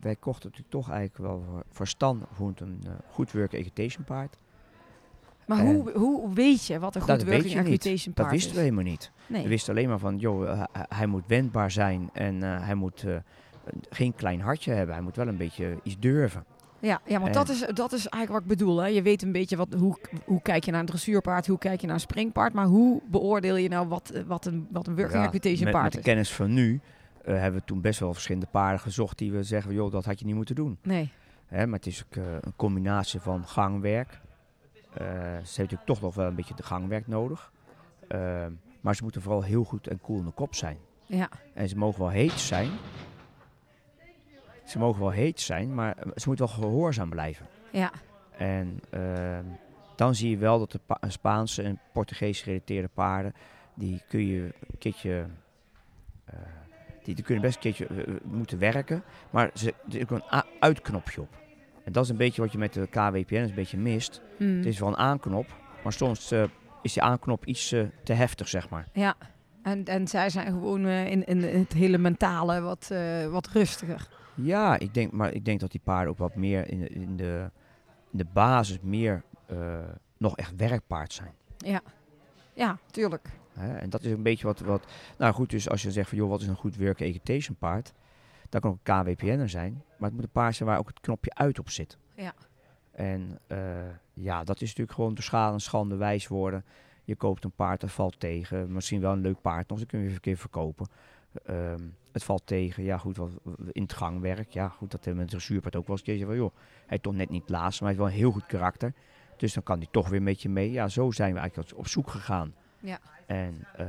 [0.00, 2.26] Wij- kochten natuurlijk toch eigenlijk wel voor, voor Stan
[2.60, 4.36] een eh, goed work education paard.
[5.46, 7.66] Maar En- hoe, hoe weet je wat een goed working je niet.
[7.66, 8.56] equitation Dat paard wisten is?
[8.56, 9.10] we helemaal niet.
[9.26, 9.42] Nee.
[9.42, 13.04] We wisten alleen maar van, joh, eh, hij- moet wendbaar zijn en eh, hij moet
[13.90, 14.94] geen klein hartje hebben.
[14.94, 16.44] Hij moet wel een beetje iets durven.
[16.78, 18.78] Ja, ja want En- dat, is, dat is eigenlijk wat ik bedoel.
[18.78, 18.86] Hè.
[18.86, 21.86] Je weet een beetje wat, hoe, hoe kijk je naar een dressuurpaard, hoe kijk je
[21.86, 22.52] naar een springpaard.
[22.52, 25.82] Maar hoe beoordeel je nou wat, wat, een, wat een working Ja, equitation met, paard
[25.84, 26.04] met de is?
[26.04, 26.80] kennis van nu
[27.32, 30.24] hebben we toen best wel verschillende paarden gezocht die we zeggen, joh, dat had je
[30.26, 30.78] niet moeten doen.
[30.82, 31.12] Nee.
[31.46, 34.20] Hè, maar het is ook eh, een combinatie van gangwerk.
[34.92, 37.52] Eh, ze heeft natuurlijk toch nog wel een beetje de gangwerk nodig.
[38.80, 40.76] Maar ze moeten vooral heel goed en cool in de kop zijn.
[41.06, 42.70] Ja, En ze mogen wel heet zijn.
[44.64, 47.46] Ze mogen wel heet zijn, maar eh, ze moeten wel gehoorzaam blijven.
[47.72, 47.92] ja,
[48.38, 49.44] En ehm,
[49.96, 53.34] dan zie je wel dat de pa- Spaanse en Portugees gerelateerde paarden,
[53.74, 55.26] die kun je een keertje,
[56.24, 56.34] eh,
[57.06, 60.10] die, die kunnen best een keertje eh, eh, moeten werken, maar ze, er is ook
[60.10, 61.28] een uitknopje op.
[61.84, 64.20] En dat is een beetje wat je met de KWPN een beetje mist.
[64.36, 64.56] Hmm.
[64.56, 65.46] Het is wel een aanknop,
[65.82, 66.44] maar soms eh,
[66.82, 67.68] is die aanknop iets
[68.04, 68.88] te heftig, zeg maar.
[68.92, 69.14] ja.
[69.62, 72.90] En, en zij zijn gewoon in, in het hele mentale wat,
[73.30, 74.08] wat rustiger.
[74.34, 77.16] Ja, ik denk, maar ik denk dat die paarden ook wat meer in de, in
[77.16, 77.50] de,
[78.12, 79.22] in de basis meer
[80.16, 81.32] nog echt werkpaard zijn.
[82.54, 83.28] Ja, tuurlijk.
[83.58, 83.76] Hè?
[83.76, 84.86] En dat is een beetje wat, wat...
[85.18, 87.92] Nou goed, dus als je zegt van joh, wat is een goed work education paard?
[88.48, 89.82] Dat kan ook een KWPN'er zijn.
[89.98, 91.98] Maar het moet een paard zijn waar ook het knopje uit op zit.
[92.14, 92.34] Ja.
[92.92, 93.58] En eh,
[94.12, 96.64] ja, dat is natuurlijk gewoon door schade en schande wijs worden.
[97.04, 98.72] Je koopt een paard, dat valt tegen.
[98.72, 100.86] Misschien wel een leuk paard, nog, dan kun je een keer verkopen.
[101.44, 103.30] Ehm, het valt tegen, ja goed, wat,
[103.72, 104.50] in het gangwerk.
[104.50, 106.26] Ja goed, dat hebben we met het dressuurpaard ook wel eens een keer.
[106.26, 106.54] Van, joh,
[106.86, 108.92] hij is toch net niet laatst, maar hij heeft wel een heel goed karakter.
[109.36, 110.70] Dus dan kan hij toch weer met je mee.
[110.70, 112.54] Ja, zo zijn we eigenlijk op zoek gegaan.
[112.86, 112.98] Ja.
[113.26, 113.86] En eh,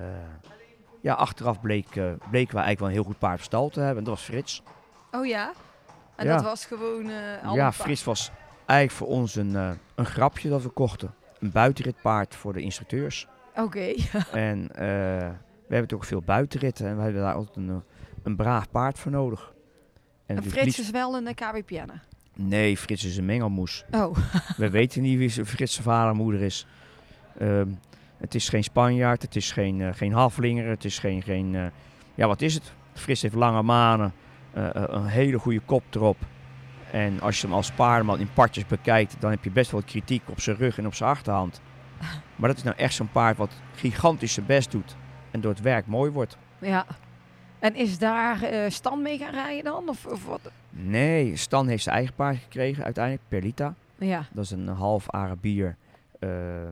[1.02, 3.98] ja, achteraf bleek, eh, bleken we eigenlijk wel een heel goed paard stal te hebben.
[3.98, 4.64] En dat was Frits.
[5.12, 5.54] Oh ja?
[6.16, 6.36] En Ja.
[6.36, 7.10] dat was gewoon...
[7.44, 8.32] al ja, Frits was
[8.66, 9.56] eigenlijk voor ons een,
[9.96, 11.14] een grapje dat we kochten.
[11.40, 13.28] Een buitenritpaard voor de instructeurs.
[13.56, 13.94] Oké.
[14.32, 14.68] en
[15.68, 16.88] we hebben toch veel buitenritten.
[16.88, 17.84] En we hebben daar altijd een,
[18.24, 19.40] een braaf paard voor nodig.
[19.40, 19.56] En
[20.26, 21.90] En natuurlijk Frits liefst- is wel een KWPN.
[22.36, 23.86] Nee, Frits is een mengelmoes.
[23.92, 24.18] Oh,
[24.58, 26.68] We weten niet wie Frits vader en moeder is.
[27.40, 27.70] Ehm,
[28.18, 31.22] het is geen Spanjaard, het is geen, eh, geen Haflinger, het is geen...
[31.22, 31.66] geen eh,
[32.16, 32.74] ja, wat is het?
[32.94, 34.14] Frits heeft lange manen,
[34.54, 36.18] eh, een hele goede kop erop.
[36.92, 40.22] En als je hem als paardenman in partjes bekijkt, dan heb je best wel kritiek
[40.30, 41.62] op zijn rug en op zijn achterhand.
[42.36, 44.96] Maar dat is nou echt zo'n paard wat gigantisch zijn best doet
[45.32, 46.38] en door het werk mooi wordt.
[46.60, 46.86] ja.
[47.60, 49.90] En is daar Stan mee gaan rijden dan?
[49.90, 50.52] Of, of wat?
[50.70, 53.74] Nee, Stan heeft zijn eigen paard gekregen uiteindelijk, Perlita.
[53.98, 54.26] Ja.
[54.32, 55.76] Dat is een half Arabier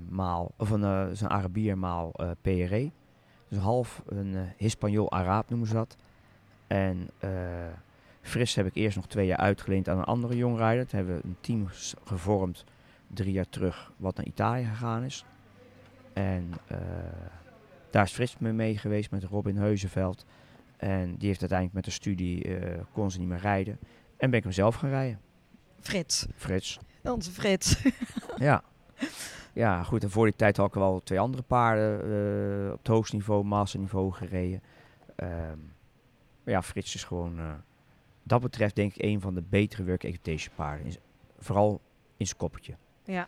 [0.09, 2.91] maal, of een, eh, is een Arabier maal eh, PRE.
[3.47, 5.95] Dus half een eh Hispaniool-Araab noemen ze dat.
[6.67, 7.29] En eh
[8.21, 10.87] Fris heb ik eerst nog twee jaar uitgeleend aan een andere jongrijder.
[10.87, 11.67] Toen hebben we een team
[12.03, 12.63] gevormd
[13.07, 15.25] drie jaar terug wat naar Italië gegaan is.
[16.13, 16.77] En eh,
[17.89, 20.25] daar is Frits mee, mee geweest met Robin Heuzenveld.
[20.77, 23.79] En die heeft uiteindelijk met de studie, eh, kon ze niet meer rijden.
[24.17, 25.19] En ben ik hem zelf gaan rijden,
[25.79, 26.25] Frits.
[26.35, 26.79] Frits.
[27.03, 27.83] Onze Frits.
[28.37, 28.63] Ja.
[29.53, 30.03] Ja, goed.
[30.03, 33.43] En voor die tijd had ik wel twee andere paarden eh, op het hoogste niveau,
[33.43, 34.61] masterniveau gereden.
[35.15, 37.53] Maar ja, Frits is gewoon, eh,
[38.23, 40.85] dat betreft denk ik een van de betere work equitation paarden.
[40.85, 40.95] In
[41.39, 41.81] vooral
[42.17, 42.75] in zijn koppetje.
[43.03, 43.27] Ja.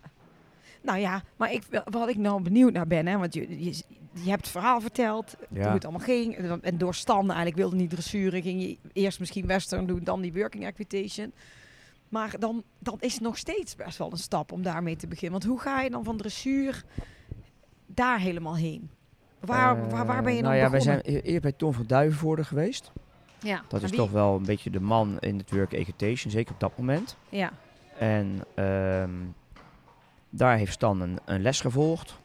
[0.81, 4.29] Nou ja, maar ik, wat ik nou benieuwd naar ben, hè, want je, je, je
[4.29, 5.63] hebt het verhaal verteld, Ja.
[5.63, 6.35] hoe het allemaal ging.
[6.61, 10.33] En- door Stan eigenlijk wilde niet dressuren, ging je eerst misschien western doen, dan die
[10.33, 11.33] working equitation.
[12.09, 15.39] Maar dan, dan is het nog steeds best wel een stap om daarmee te beginnen.
[15.39, 16.83] Want hoe ga je dan van dressuur
[17.85, 18.89] daar helemaal heen?
[19.39, 21.73] Waar, waar, waar ben je Eh, dan nou ja, wij zijn e- eerder bij Tom
[21.73, 22.91] van Duivenvoorde geweest.
[23.39, 23.61] ja.
[23.67, 26.77] Dat is toch wel een beetje de man in het work equitation, zeker op dat
[26.77, 27.17] moment.
[27.29, 27.51] Ja,
[27.97, 29.11] En ehm,
[30.29, 32.19] daar heeft Stan een, een les gevolgd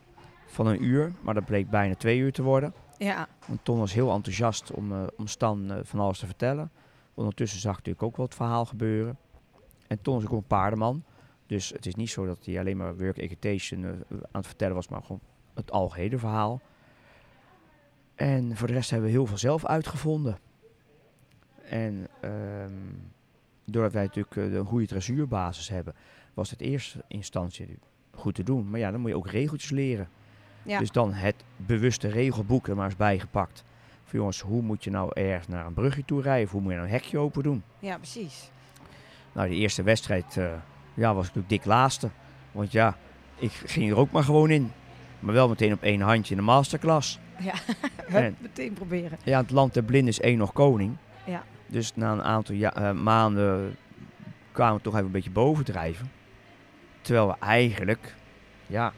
[0.47, 2.75] van een uur, maar dat bleek bijna twee uur te worden.
[2.99, 6.71] ja, Want Ton was heel enthousiast om, eh, om Stan eh, van alles te vertellen.
[7.15, 9.19] Ondertussen zag natuurlijk ook wel het verhaal gebeuren.
[9.93, 11.05] En Ton is ook een paardenman.
[11.47, 14.75] Dus het is niet zo dat hij alleen maar work equitation eh, aan het vertellen
[14.75, 15.21] was, maar gewoon
[15.55, 16.61] het algehele verhaal.
[18.15, 20.39] En voor de rest hebben we heel veel zelf uitgevonden.
[21.63, 22.73] En ehm,
[23.65, 25.95] doordat wij natuurlijk eh, een goede dressuurbasis hebben,
[26.35, 27.79] was het in eerste instantie
[28.11, 28.71] goed te doen.
[28.71, 30.09] Maar ja, dan moet je ook regeltjes leren.
[30.63, 30.79] ja.
[30.79, 33.65] Dus dan het bewuste regelboek er maar eens bijgepakt.
[34.05, 36.45] Van jongens, hoe moet je nou ergens naar een brugje toe rijden?
[36.45, 37.63] Of hoe moet je nou een hekje open doen?
[37.79, 38.51] ja, precies.
[39.33, 40.47] Nou, die eerste wedstrijd eh,
[40.95, 42.11] ja, was natuurlijk dik laatste.
[42.53, 42.97] Want ja,
[43.39, 44.73] ik ging er ook maar gewoon in.
[45.21, 47.19] Maar wel meteen op één handje in de masterclass.
[47.39, 47.53] Ja,
[48.19, 49.19] En- meteen proberen.
[49.25, 50.97] Ja, het land der blinden is één nog koning.
[51.25, 51.43] Ja.
[51.67, 53.77] Dus na een aantal ja, eh, maanden
[54.53, 56.11] kwamen we toch even een beetje bovendrijven.
[57.01, 58.15] Terwijl we eigenlijk,
[58.67, 58.93] ja,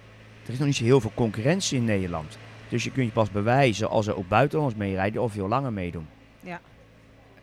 [0.47, 2.39] er is nog niet zo heel veel concurrentie in Nederland.
[2.69, 6.07] Dus je kunt je pas bewijzen als er ook buitenlanders meerijden of veel langer meedoen.
[6.41, 6.61] Ja.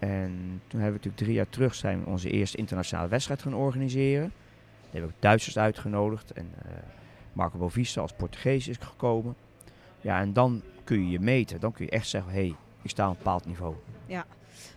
[0.02, 3.54] En toen hebben we natuurlijk drie jaar terug zijn we onze eerste internationale wedstrijd gaan
[3.54, 4.32] organiseren.
[4.82, 6.72] Daar hebben we ook Duitsers uitgenodigd en eh,
[7.34, 9.36] Marco Bovista als Portugees is gekomen.
[10.02, 11.60] Ja, en dan kun je je meten.
[11.60, 13.76] Dan kun je echt zeggen, hé, hey, ik sta op een bepaald niveau.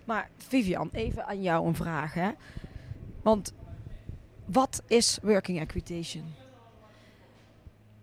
[0.04, 2.14] Maar Vivian, even aan jou een vraag.
[2.14, 2.30] Hè?
[3.22, 3.54] Want
[4.44, 6.24] wat is working equitation?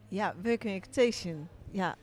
[0.08, 1.48] Ja, working equitation.
[1.72, 1.96] Ja,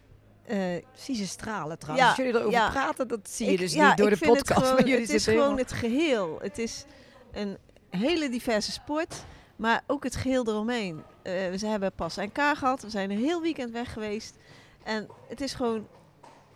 [0.48, 2.04] eh, Zie ze stralen trouwens.
[2.08, 2.70] Ja, Als jullie erover ja.
[2.70, 4.52] praten, dat zie je ik- dus ja, niet door de het podcast.
[4.61, 6.38] gewoon- maar jullie het is gewoon helemaal- het geheel.
[6.42, 6.84] Het is
[7.32, 7.56] een
[7.90, 9.14] hele diverse sport,
[9.56, 11.02] maar ook het geheel eromheen.
[11.22, 14.37] Eh, we hebben pas NK gehad, we zijn een heel weekend weg geweest.
[14.84, 15.87] En het is gewoon,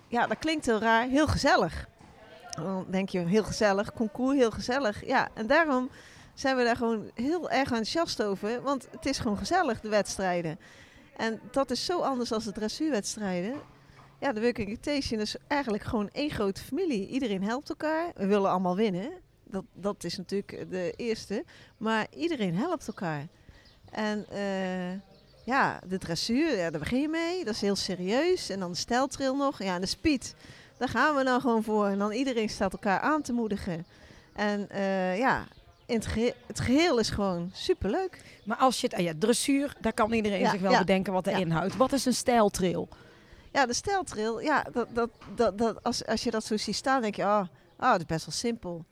[0.09, 1.87] ja, dat klinkt heel raar, heel gezellig.
[2.51, 5.07] Dan denk je, heel gezellig, concours, heel gezellig.
[5.07, 5.91] Ja, en daarom
[6.35, 10.59] zijn we daar gewoon heel erg enthousiast over, want het is gewoon gezellig, de wedstrijden.
[11.17, 13.55] En dat is zo anders dan de dressuurwedstrijden.
[14.23, 17.09] Ja, de working equitation is eigenlijk gewoon één grote familie.
[17.09, 18.11] Iedereen helpt elkaar.
[18.15, 19.11] We willen allemaal winnen.
[19.45, 21.45] Dat, dat is natuurlijk de eerste.
[21.77, 23.27] Maar iedereen helpt elkaar.
[23.91, 24.93] En eh,
[25.45, 27.45] ja, de dressuur, ja, daar begin je mee.
[27.45, 28.49] Dat is heel serieus.
[28.51, 29.63] En dan de stijltrail nog.
[29.63, 30.35] Ja, en de speed.
[30.79, 31.87] Daar gaan we dan gewoon voor.
[31.87, 33.87] En dan iedereen staat elkaar aan te moedigen.
[34.33, 35.45] En eh, ja,
[35.87, 38.23] in het, gehe- het geheel is gewoon superleuk.
[38.45, 41.13] Maar als je het, ah ja, dressuur, daar kan iedereen Ja, zich wel ja, bedenken
[41.13, 41.39] wat er ja.
[41.39, 41.77] inhoudt.
[41.77, 42.89] Wat is een stijltrail?
[43.53, 47.03] Ja, de stijltrail, ja, dat, dat, dat, dat, als, als je dat zo ziet staan,
[47.03, 48.85] denk je, ah, ah, dat is best wel simpel.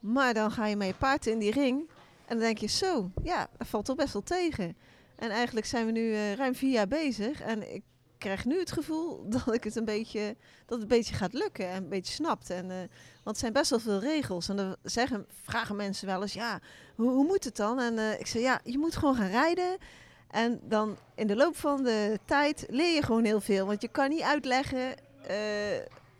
[0.00, 1.88] Maar dan ga je met je paard in die ring
[2.26, 4.76] en dan denk je, zo, ja, dat valt toch best wel tegen.
[5.16, 7.82] En eigenlijk zijn we nu eh, ruim vier jaar bezig en ik
[8.18, 10.36] krijg nu het gevoel dat ik het een beetje,
[10.66, 12.50] dat het een beetje gaat lukken en een beetje snapt.
[12.50, 12.88] En, eh, want
[13.24, 16.60] het zijn best wel veel regels en dan zeggen, vragen mensen wel eens, ja,
[16.94, 17.80] hoe, hoe moet het dan?
[17.80, 19.76] En eh, ik zeg, ja, je moet gewoon gaan rijden.
[20.30, 23.66] En dan in de loop van de tijd leer je gewoon heel veel.
[23.66, 24.94] Want je kan niet uitleggen.
[25.26, 25.36] eh,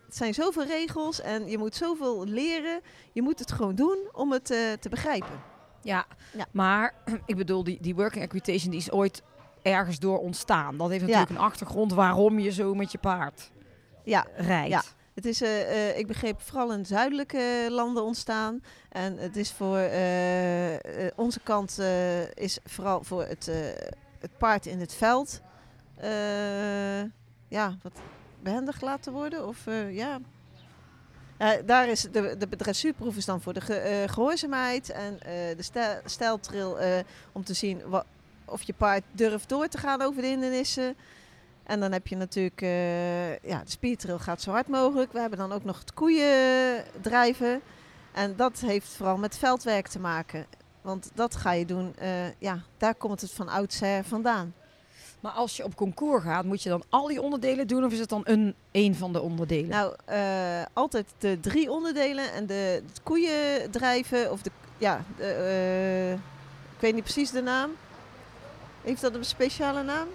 [0.07, 2.81] het zijn zoveel regels en je moet zoveel leren.
[3.13, 5.43] Je moet het gewoon doen om het eh, te begrijpen.
[5.83, 6.47] Ja, Ja.
[6.53, 6.95] maar
[7.27, 9.23] ik bedoel, die, die working equitation die is ooit
[9.63, 10.77] ergens door ontstaan.
[10.77, 11.07] Dat heeft Ja.
[11.07, 13.51] natuurlijk een achtergrond waarom je zo met je paard
[14.05, 14.69] Ja, rijdt.
[14.71, 14.83] Ja.
[15.15, 18.63] het is, eh, ik begreep, vooral in zuidelijke landen ontstaan.
[18.89, 19.79] En het is voor
[21.17, 21.79] onze kant
[22.35, 23.51] is vooral voor het,
[24.21, 25.41] het paard in het veld.
[25.97, 27.01] eh,
[27.49, 27.93] ja, wat
[28.43, 29.47] behendig laten worden.
[29.47, 30.19] Of eh, ja.
[31.37, 35.19] Eh, daar is de, de dressuurproef is dan voor de ge- eh, gehoorzaamheid en
[35.57, 36.79] de stijl, stijltrail
[37.33, 37.83] om te zien
[38.45, 40.97] of je paard durft door te gaan over de hindernissen.
[41.63, 42.61] En dan heb je natuurlijk,
[43.43, 45.13] ja, de speedtrail gaat zo hard mogelijk.
[45.13, 47.61] We hebben dan ook nog het koeien drijven.
[48.13, 50.47] En dat heeft vooral met veldwerk te maken.
[50.83, 54.55] Want dat ga je doen, eh, ja, daar komt het van oudsher vandaan.
[55.21, 57.99] Maar als je op concours gaat, moet je dan al die onderdelen doen of is
[57.99, 59.69] het dan een, een van de onderdelen?
[59.69, 66.13] Nou, eh, altijd de drie onderdelen en de, koeien drijven of de, ja, de, eh,
[66.75, 67.71] ik weet niet precies de naam.
[68.83, 70.09] Heeft dat een speciale naam?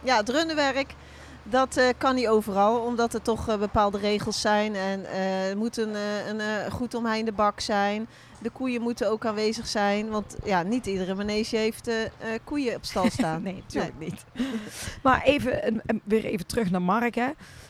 [0.00, 0.94] Ja, het runnenwerk.
[1.42, 4.74] Dat kan niet overal, omdat er toch bepaalde regels zijn.
[4.74, 5.94] En er moet een,
[6.28, 8.08] een goed omheinde bak zijn.
[8.42, 10.08] De koeien moeten ook aanwezig zijn.
[10.08, 12.10] Want ja, niet iedere manege heeft eh, eh,
[12.44, 13.42] koeien op stal staan.
[13.42, 14.24] Nee, natuurlijk niet.
[15.02, 17.28] Maar even, weer even terug naar Mark, hè.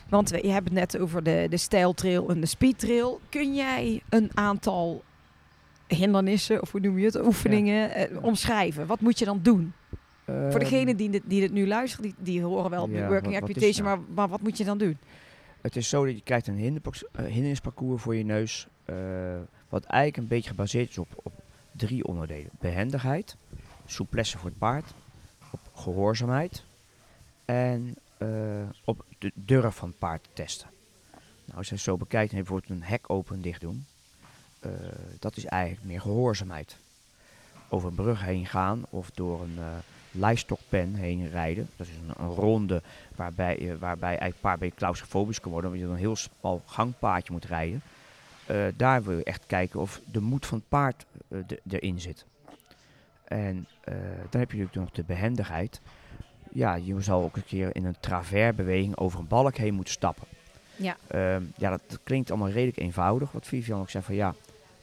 [0.09, 3.19] Want we, je hebt het net over de, de stijltrail en de speedtrail.
[3.29, 5.03] Kun jij een aantal
[5.87, 8.87] hindernissen, of hoe noem je het, oefeningen, eh, omschrijven?
[8.87, 9.73] Wat moet je dan doen?
[10.25, 13.11] Voor Ehm, degenen die dit, die dit nu luisteren, die, die horen wel Ja, working
[13.11, 13.97] wat- wat is amputation, nou?
[13.97, 14.97] maar, maar wat moet je dan doen?
[15.61, 16.81] Het is zo dat je krijgt een
[17.27, 18.67] hindernisparcours voor je neus.
[18.85, 18.95] eh,
[19.69, 21.33] wat eigenlijk een beetje gebaseerd is op, op
[21.71, 22.49] drie onderdelen.
[22.59, 23.35] Behendigheid,
[23.85, 24.93] souplesse voor het paard,
[25.51, 26.63] op gehoorzaamheid
[27.45, 28.27] en eh,
[28.83, 30.67] op de durf van het paard te testen.
[31.45, 33.85] Nou, als je zo bekijkt en bijvoorbeeld een hek open en dicht doen,
[34.59, 34.71] eh,
[35.19, 36.77] dat is eigenlijk meer gehoorzaamheid.
[37.69, 39.77] Over een brug heen gaan of door een eh
[40.11, 41.69] lijstokpen heen rijden.
[41.75, 42.81] Dat is een, ronde
[43.15, 46.61] waarbij, waarbij eigenlijk een paar beetje claustrofobisch kan worden, omdat je dan een heel smal
[46.65, 47.81] gangpaadje moet rijden.
[48.47, 52.25] Eh, daar wil je echt kijken of de moed van het paard eh, erin zit.
[53.23, 53.93] En eh,
[54.29, 55.81] dan heb je natuurlijk nog de behendigheid.
[56.51, 60.27] Ja, je zal ook een keer in een traversbeweging over een balk heen moeten stappen.
[60.75, 60.97] Ja.
[61.07, 63.31] Ehm, ja, dat, dat klinkt allemaal redelijk eenvoudig.
[63.31, 64.35] Wat Vivian ook zei van ja,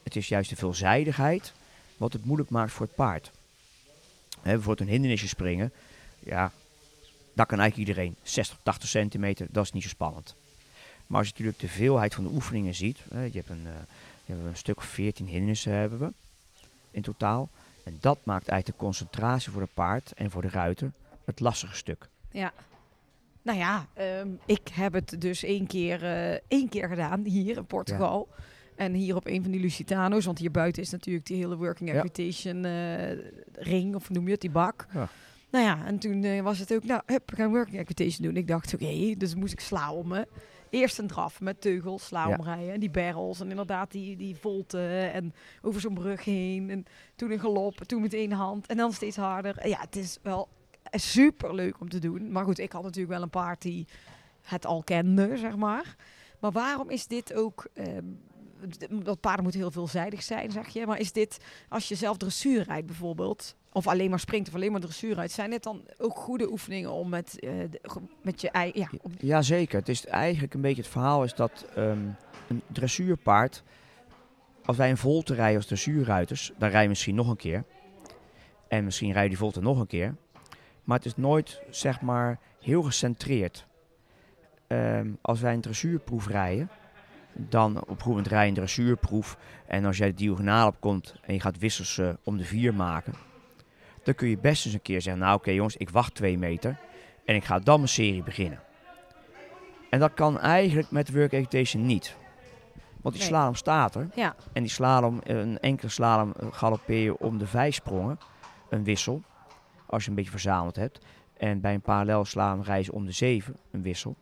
[0.03, 1.53] het is juist de veelzijdigheid
[1.97, 3.31] wat het moeilijk maakt voor het paard.
[4.41, 5.73] Hè, bijvoorbeeld een hindernisje springen.
[6.19, 6.51] Ja,
[7.33, 8.15] dat kan eigenlijk iedereen.
[8.23, 10.35] 60, 80 centimeter, dat is niet zo spannend.
[11.07, 12.99] Maar als je natuurlijk de veelheid van de oefeningen ziet.
[13.13, 13.71] Hè, je hebt een, eh,
[14.25, 16.11] je hebt een stuk of 14 hindernissen hebben we
[16.91, 17.49] in totaal.
[17.83, 20.91] En dat maakt eigenlijk de concentratie voor de paard en voor de ruiter
[21.25, 22.09] het lastige stuk.
[22.31, 22.53] Ja.
[23.41, 27.65] Nou ja, ehm, ik heb het dus één keer, eh, één keer gedaan hier in
[27.65, 28.27] Portugal.
[28.75, 31.89] En hier op een van die Lusitano's, want hier buiten is natuurlijk die hele working
[31.89, 31.95] Ja.
[31.95, 33.11] amputation eh,
[33.53, 34.87] ring, of noem je het, die bak.
[34.93, 35.09] Ja.
[35.49, 38.35] Nou ja, en toen was het ook, nou, hup, we gaan working amputation doen.
[38.37, 40.27] Ik dacht, oké, dus moest ik slalommen.
[40.75, 42.73] Eerst een draf met teugels, slalom rijden.
[42.73, 46.69] En die barrels en inderdaad die, die volten en over zo'n brug heen.
[46.69, 46.85] En
[47.15, 49.67] toen een galop, toen met één hand en dan steeds harder.
[49.67, 50.47] Ja, het is wel
[50.91, 52.31] super leuk om te doen.
[52.31, 53.87] Maar goed, ik had natuurlijk wel een paard die
[54.41, 55.95] het al kende, zeg maar.
[56.39, 57.67] Maar waarom is dit ook...
[57.73, 58.05] ehm,
[59.03, 60.85] dat paarden moeten heel veelzijdig zijn, zeg je.
[60.85, 61.37] Maar is dit,
[61.69, 63.55] als je zelf dressuur rijdt bijvoorbeeld...
[63.75, 65.31] of alleen maar springt of alleen maar dressuur rijdt...
[65.31, 67.51] zijn dit dan ook goede oefeningen om met, eh,
[68.21, 68.79] met je eigen...
[68.79, 69.79] Ja, om- Jazeker.
[69.79, 71.99] Het is eigenlijk een beetje het verhaal is dat ehm,
[72.47, 73.63] een dressuurpaard,
[74.65, 77.63] als wij een volte rijden als dressuurruiters, dan rijden we misschien nog een keer.
[78.67, 80.15] En misschien rijden die volte nog een keer.
[80.83, 83.65] Maar het is nooit, zeg maar, heel gecentreerd.
[84.67, 86.69] Ehm, als wij een dressuurproef rijden,
[87.33, 89.37] dan op het rijden een dressuurproef.
[89.67, 92.73] En als jij de diagonaal op komt en je gaat wissels eh, om de vier
[92.73, 93.13] maken,
[94.05, 96.77] dan kun je best eens een keer zeggen, nou oké jongens, ik wacht twee meter.
[97.25, 98.59] En ik ga dan mijn serie beginnen.
[99.89, 102.15] En dat kan eigenlijk met work education niet.
[103.01, 103.33] Want die Nee.
[103.33, 104.09] slalom staat er.
[104.15, 108.19] ja, En die slalom, een enkele slalom galoppeer je om de vijf sprongen.
[108.69, 109.21] Een wissel.
[109.85, 111.05] Als je een beetje verzameld hebt.
[111.37, 113.55] En bij een parallel slalom reizen om de zeven.
[113.71, 114.15] Een wissel.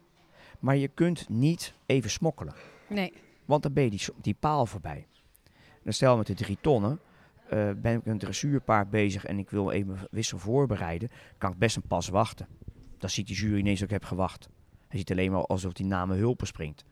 [0.60, 2.54] Maar je kunt niet even smokkelen.
[2.88, 3.13] nee.
[3.46, 5.08] Want dan ben je die, die paal voorbij.
[5.84, 7.00] Dan stel met de drie tonnen.
[7.49, 11.10] Eh, ben ik een dressuurpaard bezig en ik wil even mijn wissel voorbereiden.
[11.38, 12.47] Kan ik best een pas wachten.
[12.97, 14.49] Dan ziet die jury ineens dat ik heb gewacht.
[14.88, 16.86] Hij ziet alleen maar alsof hij na mijn hulpen springt.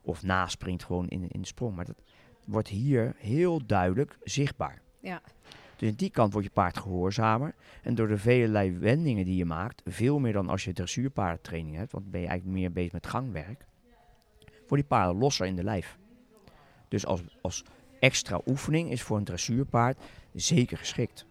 [0.00, 1.76] Of naspringt gewoon in, in de sprong.
[1.76, 2.02] Maar dat
[2.44, 4.82] wordt hier heel duidelijk zichtbaar.
[5.00, 5.22] Ja.
[5.76, 7.54] Dus in die kant wordt je paard gehoorzamer.
[7.82, 11.92] En door de vele wendingen die je maakt, veel meer dan als je dressuurpaardentraining hebt,
[11.92, 13.66] want ben je eigenlijk meer bezig met gangwerk,
[14.66, 15.98] voor die paarden losser in de lijf.
[16.88, 17.64] Dus als, als
[18.00, 19.98] extra oefening is voor een dressuurpaard
[20.34, 21.26] zeker geschikt.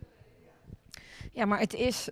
[1.32, 2.10] Ja, maar het is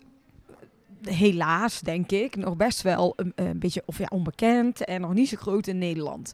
[1.01, 5.29] helaas, denk ik, nog best wel een, een beetje of ja, onbekend en nog niet
[5.29, 6.33] zo groot in Nederland.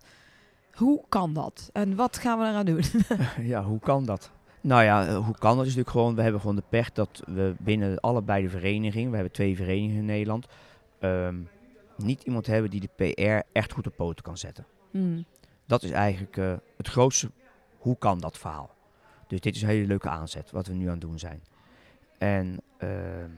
[0.73, 1.69] Hoe kan dat?
[1.73, 2.83] En wat gaan we eraan doen?
[3.53, 4.31] ja, hoe kan dat?
[4.61, 5.65] Nou ja, eh, hoe kan dat?
[5.65, 9.15] is natuurlijk gewoon, we hebben gewoon de pech dat we binnen allebei de verenigingen, we
[9.15, 10.47] hebben twee verenigingen in Nederland,
[10.99, 11.35] ehm,
[11.97, 14.65] niet iemand hebben die de PR echt goed op poten kan zetten.
[14.91, 15.25] Hmm.
[15.65, 17.31] Dat is eigenlijk eh, het grootste
[17.83, 18.75] hoe kan dat verhaal.
[19.27, 21.43] Dus dit is een hele leuke aanzet wat we nu aan het doen zijn.
[22.17, 23.29] En ehm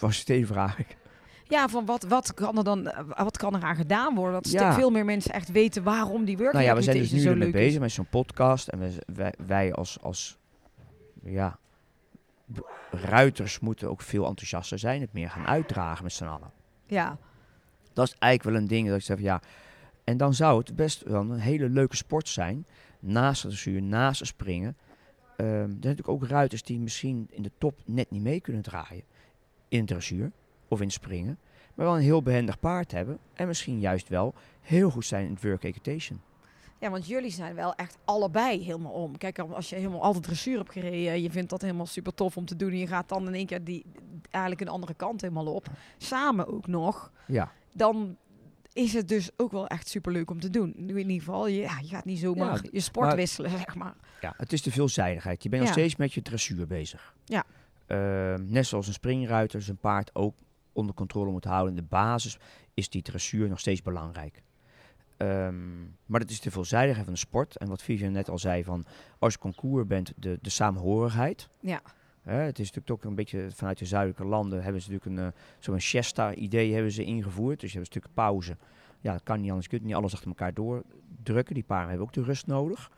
[0.00, 0.96] was het even vraag ik.
[1.44, 4.42] Ja, van wat, wat kan er dan, eh, wat kan er aan gedaan worden?
[4.42, 4.74] Dat Ja.
[4.74, 7.38] veel meer mensen echt weten waarom die working Nou ja, we zijn dus nu ermee
[7.38, 7.78] leuk bezig is.
[7.78, 8.68] met zo'n podcast.
[8.68, 10.38] En we, wij, wij als, als
[11.22, 11.58] ja,
[12.90, 15.00] ruiters moeten ook veel enthousiaster zijn.
[15.00, 16.50] Het meer gaan uitdragen met z'n allen.
[16.86, 17.18] Ja,
[17.92, 19.40] Dat is eigenlijk wel een ding dat ik zeg ja.
[20.04, 22.66] En dan zou het best wel een hele leuke sport zijn.
[23.00, 24.76] Naast het dressuur, naast het springen.
[25.36, 28.62] Ehm, er zijn natuurlijk ook ruiters die misschien in de top net niet mee kunnen
[28.62, 29.02] draaien.
[29.68, 30.32] In het dressuur
[30.68, 31.38] of in het springen.
[31.42, 33.18] Maar Maar wel een heel behendig paard hebben.
[33.34, 36.20] En misschien juist wel heel goed zijn in het work equitation.
[36.80, 39.18] Ja, want jullie zijn wel echt allebei helemaal om.
[39.18, 42.44] Kijk, als je helemaal altijd dressuur hebt gereden, je vindt dat helemaal super tof om
[42.44, 42.70] te doen.
[42.70, 43.84] En je gaat dan in één keer die,
[44.30, 45.66] eigenlijk een andere kant helemaal op.
[45.98, 47.12] Samen ook nog.
[47.26, 48.16] Ja, Dan
[48.72, 50.74] is het dus ook wel echt super leuk om te doen.
[50.76, 53.74] In ieder geval, je, ja, je gaat niet zomaar Ja, je sport maar- wisselen, zeg
[53.74, 53.94] maar.
[54.20, 55.42] ja, het is de veelzijdigheid.
[55.42, 57.14] Je bent nog steeds met je dressuur bezig.
[57.24, 57.44] Ja.
[57.86, 60.34] Ehm, net zoals een springruiter zijn paard ook
[60.72, 61.70] onder controle moet houden.
[61.76, 62.38] In de basis
[62.74, 64.42] is die dressuur nog steeds belangrijk.
[65.16, 67.56] Ehm, maar het is de veelzijdigheid van de sport.
[67.56, 68.84] En wat Vivian net al zei, van
[69.18, 71.48] als je concours bent, de, de saamhorigheid.
[71.60, 71.82] Ja.
[72.22, 75.26] Hè, het is natuurlijk ook een beetje vanuit de zuidelijke landen hebben ze natuurlijk een
[75.26, 77.60] uh, zo'n siesta-idee hebben ze ingevoerd.
[77.60, 78.56] Dus je hebt een stuk pauze.
[79.00, 79.66] Ja, dat kan niet anders.
[79.66, 81.54] Je kunt niet alles achter elkaar doordrukken.
[81.54, 82.90] Die paarden hebben ook de rust nodig.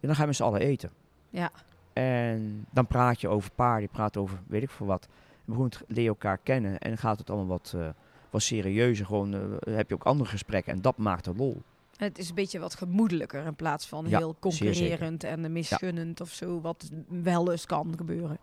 [0.00, 0.90] En dan gaan we met z'n allen eten.
[1.30, 1.50] Ja.
[1.92, 5.08] En dan praat je over paarden, je praat over weet ik veel wat.
[5.44, 7.88] Je begint leer je elkaar kennen en gaat het allemaal wat, eh,
[8.30, 9.06] wat serieuzer.
[9.06, 11.62] Gewoon eh, heb je ook andere gesprekken en dat maakt het lol.
[12.04, 16.30] Het is een beetje wat gemoedelijker in plaats van Ja, heel concurrerend en misgunnend of
[16.30, 18.38] zo, wat wel eens kan gebeuren.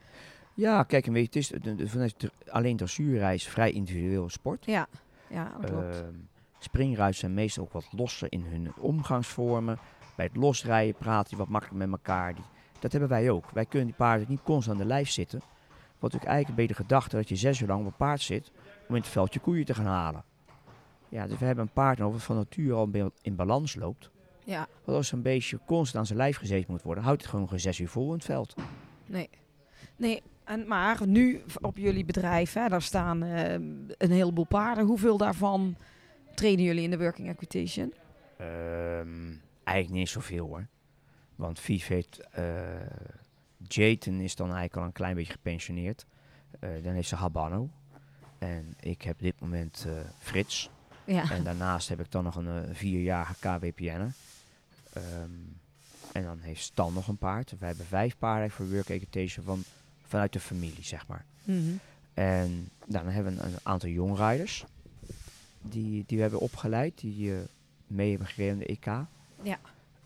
[0.53, 4.66] Ja, kijk, en weet je, het is vanuit alleen dressuurreis vrij individueel sport.
[4.66, 4.88] Ja,
[5.28, 5.95] ja dat klopt.
[5.95, 6.14] Ehm,
[6.60, 9.80] springruiters zijn meestal ook wat losser in hun omgangsvormen.
[10.16, 12.36] Bij het losrijden praat je wat makkelijker met elkaar.
[12.36, 12.43] Die,
[12.80, 13.49] dat hebben wij ook.
[13.53, 15.39] Wij kunnen die paarden niet constant aan de lijf zitten.
[15.39, 18.51] Wat natuurlijk eigenlijk beetje de gedachte dat je zes uur lang op een paard zit
[18.88, 20.24] om in het veldje koeien te gaan halen.
[21.10, 24.10] Ja, dus we hebben een paard nodig van nature al in balans loopt.
[24.43, 27.49] ja, Want als een beestje constant aan zijn lijf gezeten moet worden, houdt het gewoon
[27.49, 28.55] geen zes uur vol in het veld.
[29.05, 29.30] nee.
[29.95, 33.53] Nee, en, maar nu op jullie bedrijf, hè, daar staan eh,
[33.97, 34.86] een heleboel paarden.
[34.86, 35.76] Hoeveel daarvan
[36.36, 37.93] trainen jullie in de working equitation?
[38.38, 39.34] Ehm,
[39.64, 40.68] eigenlijk niet zoveel hoor.
[41.36, 42.20] Want Viv heeft...
[43.68, 46.05] Jayton is dan eigenlijk al een klein beetje gepensioneerd.
[46.60, 47.70] Eh, dan heeft ze Habano.
[48.38, 49.88] En ik heb op dit moment
[50.18, 50.70] Frits.
[51.12, 54.14] Ja, En daarnaast heb ik dan nog een eh, vierjarige KWPN'er.
[54.93, 55.57] Ehm
[56.12, 57.53] en dan heeft Stan nog een paard.
[57.60, 59.64] Wij hebben vijf paarden voor work equitation van,
[60.03, 61.26] vanuit de familie, zeg maar.
[61.43, 61.60] Mhm.
[62.14, 64.66] En nou, dan hebben we een, een aantal jongrijders
[65.62, 67.39] die, die we hebben opgeleid, die eh,
[67.88, 68.86] mee hebben gereden aan de EK.
[69.43, 69.60] Ja.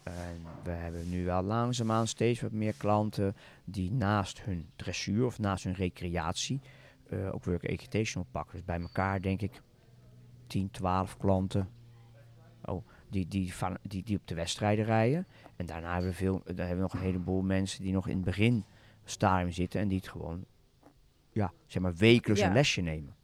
[0.04, 5.40] En we hebben nu wel langzaamaan steeds wat meer klanten die naast hun dressuur of
[5.40, 6.60] naast hun recreatie
[7.10, 8.56] eh, ook work equitation oppakken.
[8.56, 9.62] Dus bij elkaar denk ik
[10.48, 11.70] 10, 12 klanten
[12.66, 15.28] oh, die, die, van, die, die op de wedstrijden rijden.
[15.56, 18.16] En daarna hebben we, veel, dan hebben we nog een heleboel mensen die nog in
[18.16, 18.66] het begin
[19.04, 20.46] stadium zitten en die het gewoon
[21.32, 22.48] ja, zeg maar wekelijks Ja.
[22.48, 23.16] een lesje nemen.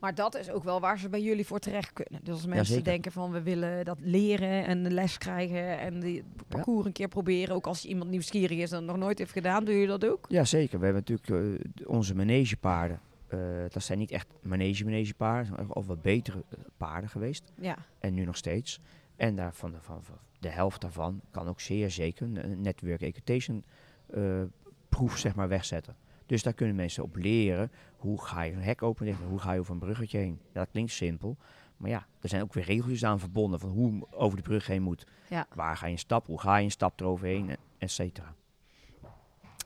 [0.00, 2.24] Maar dat is ook wel waar ze bij jullie voor terecht kunnen.
[2.24, 6.24] Dus als mensen denken van we willen dat leren en de les krijgen en die
[6.48, 7.54] parcours een keer proberen.
[7.54, 10.26] Ook als iemand nieuwsgierig is en het nog nooit heeft gedaan, doe je dat ook?
[10.28, 10.78] Ja, zeker.
[10.78, 13.00] We hebben natuurlijk eh, onze manegepaarden.
[13.28, 17.52] Eh dat zijn niet echt manege-manegepaarden, dat zijn al wat betere eh, paarden geweest.
[17.60, 18.80] Ja, En nu nog steeds.
[19.16, 23.64] En daarvan, van, van de helft daarvan kan ook zeer zeker een- network equitation
[24.06, 24.42] eh,
[24.88, 25.96] proef zeg maar, wegzetten.
[26.26, 27.70] Dus daar kunnen mensen op leren.
[27.96, 29.16] Hoe ga je een hek openen?
[29.28, 30.38] Hoe ga je over een bruggetje heen?
[30.52, 31.36] Ja, dat klinkt simpel.
[31.76, 34.82] Maar ja, er zijn ook weer regeltjes aan verbonden van hoe over de brug heen
[34.82, 35.06] moet.
[35.28, 35.46] Ja.
[35.54, 36.26] Waar ga je een stap?
[36.26, 37.50] Hoe ga je een stap eroverheen?
[37.50, 38.34] En- Et cetera.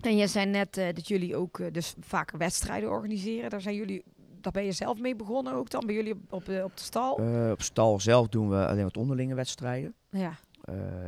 [0.03, 3.51] En je zei net eh, dat jullie ook eh, dus vaker wedstrijden organiseren.
[3.51, 4.05] Daar, zijn jullie,
[4.41, 7.19] daar ben je zelf mee begonnen ook dan bij jullie op, de, op de stal?
[7.19, 9.95] Eh, op stal zelf doen we alleen wat onderlinge wedstrijden.
[10.11, 10.35] ja,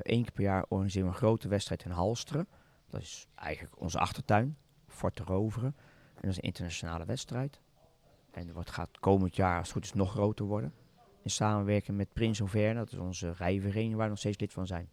[0.03, 2.49] Eén keer per jaar organiseren we een grote wedstrijd in Halsteren.
[2.90, 4.57] Dat is eigenlijk onze achtertuin,
[4.88, 5.74] Fort de Roveren.
[6.14, 7.61] En dat is een internationale wedstrijd.
[8.30, 10.72] En dat gaat komend jaar, als het goed is, nog groter worden.
[11.22, 14.66] In samenwerking met Prins Auvergne, dat is onze rijvereniging waar we nog steeds lid van
[14.66, 14.88] zijn.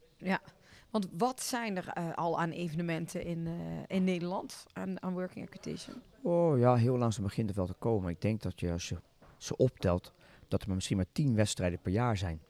[0.91, 5.45] Want wat zijn er eh, al aan evenementen in, eh, in Nederland aan, aan working
[5.47, 6.01] equitation?
[6.21, 8.09] Oh ja, heel langzaam begint het wel te komen.
[8.09, 8.97] Ik denk dat je, als je
[9.37, 10.13] ze optelt,
[10.47, 12.41] dat er misschien maar tien wedstrijden per jaar zijn.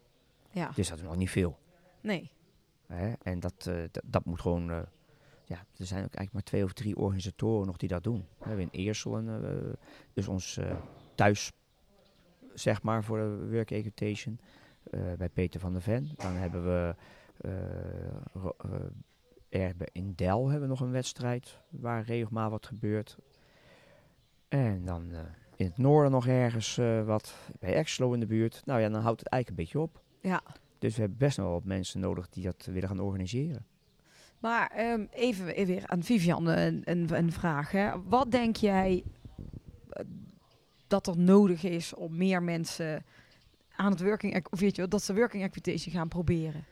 [0.51, 1.57] Ja, Dus dat is nog niet veel.
[2.01, 2.31] nee.
[2.87, 3.13] Hè?
[3.21, 3.75] En dat, eh,
[4.05, 4.65] dat, moet gewoon.
[5.45, 8.25] ja, er zijn ook eigenlijk maar twee of drie organisatoren nog die dat doen.
[8.37, 9.77] We hebben in Eersel, en,
[10.13, 10.59] dus ons
[11.15, 11.51] thuis,
[12.53, 14.39] zeg maar, voor de work equitation.
[15.17, 16.09] bij Peter van der Ven.
[16.15, 16.95] Dan hebben we
[17.41, 18.89] eh,
[19.49, 23.17] eh, in Del hebben we nog een wedstrijd waar regelmatig wat gebeurt.
[24.47, 25.19] En dan eh,
[25.55, 26.75] in het noorden nog ergens
[27.05, 28.61] wat bij Exlo in de buurt.
[28.65, 30.03] Nou ja, dan houdt het eigenlijk een beetje op.
[30.21, 30.41] Ja.
[30.79, 33.65] Dus we hebben best wel wat mensen nodig die dat willen gaan organiseren.
[34.39, 37.71] Maar ehm, even, even weer aan Vivian een, een, een vraag.
[37.71, 38.03] Hè.
[38.03, 39.03] Wat denk jij
[40.87, 43.05] dat er nodig is om meer mensen
[43.75, 46.65] aan het working, of weet je, dat ze working equitation gaan proberen?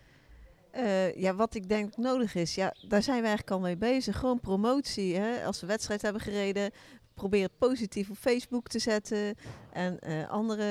[0.72, 4.18] Eh, ja, wat ik denk nodig is, ja, daar zijn we eigenlijk al mee bezig.
[4.18, 5.16] Gewoon promotie.
[5.16, 5.46] Hè?
[5.46, 6.72] Als we wedstrijd hebben gereden,
[7.14, 9.36] probeer het positief op Facebook te zetten.
[9.72, 10.66] En eh, andere,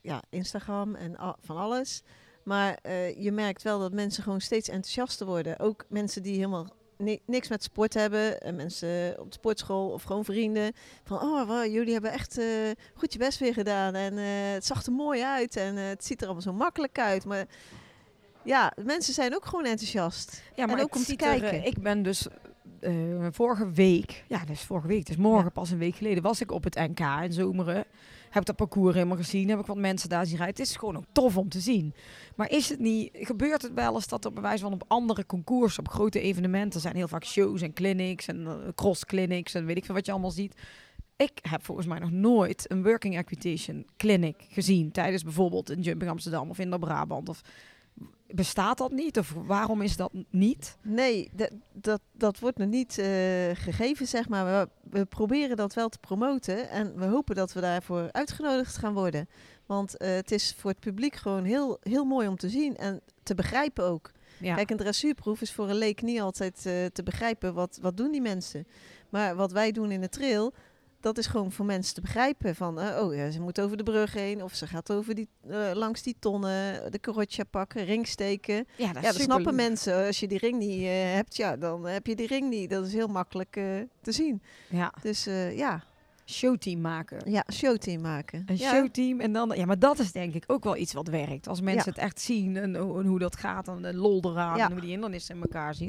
[0.00, 2.02] ja, Instagram en van alles.
[2.44, 5.58] Maar eh, je merkt wel dat mensen gewoon steeds enthousiaster worden.
[5.58, 8.40] Ook mensen die helemaal ni- niks met sport hebben.
[8.40, 10.72] En mensen op de sportschool of gewoon vrienden.
[11.04, 12.40] Van, oh, jullie hebben echt
[12.94, 13.94] goed je best weer gedaan.
[13.94, 14.16] En
[14.52, 15.56] het zag er mooi uit.
[15.56, 17.24] En het ziet er allemaal zo makkelijk uit.
[17.24, 17.46] Maar
[18.44, 20.42] ja, mensen zijn ook gewoon enthousiast.
[20.56, 21.64] Ja, maar En ook om te er, kijken.
[21.66, 22.26] ik ben dus
[22.80, 25.50] eh, vorige week, ja, dus vorige week, dus morgen Ja.
[25.50, 27.84] pas een week geleden, was ik op het NK in Zomeren.
[28.30, 30.56] Heb dat parcours helemaal gezien, heb ik wat mensen daar zien rijden.
[30.56, 31.94] Het is gewoon ook tof om te zien.
[32.36, 35.26] Maar is het niet, gebeurt het wel eens dat er bij wijze van op andere
[35.26, 39.66] concours, op grote evenementen, zijn heel vaak shows en clinics en eh, cross clinics en
[39.66, 40.54] weet ik veel wat je allemaal ziet.
[41.16, 46.10] Ik heb volgens mij nog nooit een working equitation clinic gezien tijdens bijvoorbeeld een Jumping
[46.10, 47.28] Amsterdam of in de Brabant.
[47.28, 47.40] Of
[48.26, 49.18] bestaat dat niet?
[49.18, 50.76] Of waarom is dat niet?
[50.82, 53.06] Nee, dat, dat, dat wordt nog niet eh,
[53.54, 54.44] gegeven, zeg maar.
[54.44, 54.68] We,
[54.98, 56.68] we proberen dat wel te promoten.
[56.70, 59.28] En we hopen dat we daarvoor uitgenodigd gaan worden.
[59.66, 63.00] Want eh, het is voor het publiek gewoon heel, heel mooi om te zien en
[63.22, 64.10] te begrijpen ook.
[64.38, 64.54] Ja.
[64.54, 67.54] Kijk, een dressuurproef is voor een leek niet altijd eh, te begrijpen.
[67.54, 68.66] Wat, wat doen die mensen?
[69.08, 70.52] Maar wat wij doen in de trail,
[71.02, 72.54] dat is gewoon voor mensen te begrijpen.
[72.54, 74.42] Van, eh, oh ja, ze moet over de brug heen.
[74.42, 78.54] Of ze gaat over die, eh, langs die tonnen, de carotja pakken, ring steken.
[78.76, 80.06] ja, dat, is Ja, dat snappen mensen.
[80.06, 82.70] Als je die ring niet eh, hebt, ja, dan heb je die ring niet.
[82.70, 83.50] Dat is heel makkelijk
[84.02, 84.42] te zien.
[84.68, 85.24] Ja, Dus
[85.54, 85.82] ja,
[86.26, 87.30] showteam maken.
[87.30, 88.42] ja, showteam maken.
[88.46, 88.70] Een ja.
[88.70, 91.48] showteam en dan, ja, maar dat is denk ik ook wel iets wat werkt.
[91.48, 91.90] Als mensen Ja.
[91.90, 94.64] het echt zien en hoe dat gaat en de lol eraan Ja.
[94.66, 95.88] en hoe die hindernissen in elkaar zien.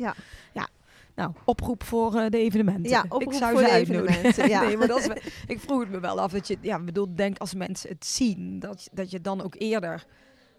[0.53, 0.67] Ja.
[1.15, 2.89] Nou, oproep voor eh, de evenementen.
[2.89, 4.61] Ja, ik oproep zou voor ze de evenementen, ja.
[4.65, 7.15] nee, maar dat is, ik vroeg het me wel af dat je, ja, ik bedoel,
[7.15, 10.05] denk als mensen het zien, dat, je- dat je dan ook eerder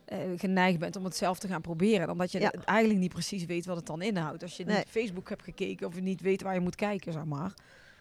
[0.05, 2.53] eh, geneigd bent om het zelf te gaan proberen, dan dat je Ja.
[2.65, 4.43] eigenlijk niet precies weet wat het dan inhoudt.
[4.43, 4.77] Als je Nee.
[4.77, 7.55] niet Facebook hebt gekeken of je niet weet waar je moet kijken, zeg maar.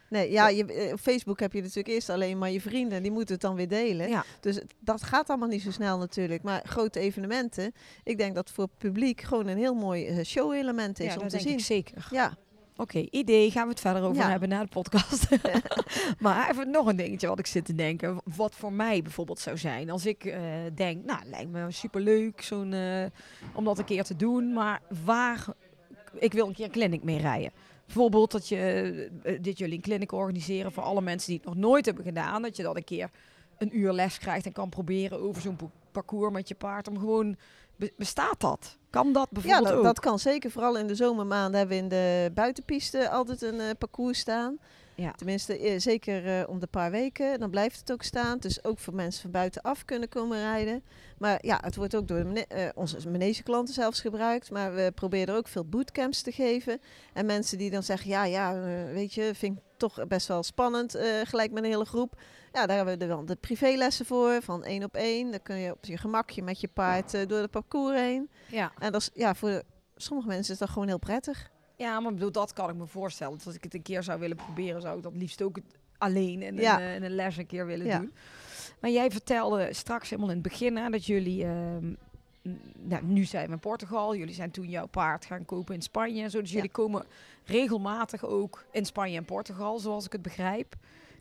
[0.10, 3.02] Nee, ja, je, eh, op Facebook heb je natuurlijk eerst alleen maar je vrienden.
[3.04, 4.10] Die moeten het dan weer delen.
[4.10, 4.24] Ja.
[4.40, 6.44] Dus dat gaat allemaal niet zo snel natuurlijk.
[6.44, 7.72] Maar grote evenementen,
[8.04, 11.30] ik denk dat voor het publiek gewoon een heel mooi show-element is ja, om dat
[11.30, 11.58] te denk zien.
[11.58, 12.08] ik zeker.
[12.12, 12.38] Ja,
[12.78, 14.30] Oké, idee gaan we het verder over Ja.
[14.30, 15.28] hebben na de podcast.
[16.20, 18.22] maar even nog een dingetje wat ik zit te denken.
[18.36, 19.90] Wat voor mij bijvoorbeeld zou zijn.
[19.90, 20.42] Als ik eh,
[20.76, 23.06] denk, nou, lijkt me superleuk zo'n, eh,
[23.54, 24.54] om dat een keer te doen.
[24.54, 25.46] Maar waar,
[26.14, 27.52] ik wil een keer een clinic mee rijden.
[27.86, 28.58] Bijvoorbeeld dat je,
[29.24, 32.42] eh, dit jullie een clinic organiseren voor alle mensen die het nog nooit hebben gedaan.
[32.42, 33.10] Dat je dat een keer
[33.58, 36.88] een uur les krijgt en kan proberen over zo'n pa- parcours met je paard.
[36.88, 37.36] Om gewoon,
[37.98, 38.78] bestaat dat?
[38.90, 39.84] Kan dat ja bijvoorbeeld dat, ook?
[39.84, 40.52] dat kan zeker.
[40.52, 44.58] Vooral in de zomermaanden hebben we in de buitenpiste altijd een eh, parcours staan.
[44.96, 45.12] Ja.
[45.12, 47.40] Tenminste, eh, zeker eh, om de paar weken.
[47.40, 48.38] Dan blijft het ook staan.
[48.38, 50.84] Dus ook voor mensen van buitenaf kunnen komen rijden.
[51.18, 52.26] Maar ja, het wordt ook door
[52.76, 54.52] onze manegeklanten zelfs gebruikt.
[54.52, 56.80] Maar we proberen ook veel bootcamps te geven.
[57.14, 58.60] En mensen die dan zeggen, ja, ja,
[58.94, 62.16] weet je, vind ik toch best wel spannend, gelijk met een hele groep.
[62.54, 65.32] Ja, daar hebben we dan de privélessen voor, van één op één.
[65.32, 68.30] Dan kun je op je gemakje met je paard eh, door het parcours heen.
[68.48, 68.72] ja.
[68.80, 69.62] En dat is, ja, voor
[69.96, 71.52] sommige mensen is dat gewoon heel prettig.
[71.78, 73.38] Ja, maar bedoel, dat kan ik me voorstellen.
[73.38, 75.66] Dus als ik het een keer zou willen proberen, zou ik dat liefst ook het
[75.98, 76.76] alleen in, Ja.
[76.82, 77.98] een, eh, een les een keer willen Ja.
[78.00, 78.14] doen.
[78.80, 81.94] Maar jij vertelde straks helemaal in het begin hè, dat jullie, ehm,
[82.80, 86.24] nou, nu zijn we in Portugal, jullie zijn toen jouw paard gaan kopen in Spanje
[86.24, 86.40] en zo.
[86.42, 86.56] Dus Ja.
[86.56, 87.06] jullie komen
[87.46, 90.76] regelmatig ook in Spanje en Portugal, zoals ik het begrijp.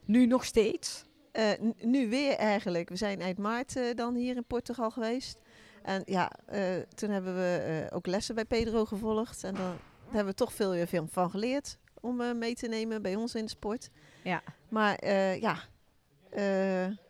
[0.04, 1.04] Nu nog steeds.
[1.32, 2.88] Eh, nu weer eigenlijk.
[2.88, 5.38] We zijn eind maart eh, dan hier in Portugal geweest.
[5.82, 9.44] En ja, eh, toen hebben we ook lessen bij Pedro gevolgd.
[9.44, 13.14] En dan hebben we toch veel weer veel van geleerd om mee te nemen bij
[13.14, 13.90] ons in de sport.
[14.22, 14.42] Ja.
[14.68, 15.06] Maar
[15.38, 15.58] ja,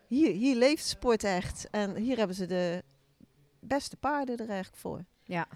[0.07, 1.67] hier, hier leeft sport echt.
[1.71, 2.83] En hier hebben ze de
[3.59, 5.05] beste paarden er eigenlijk voor.
[5.23, 5.47] Ja.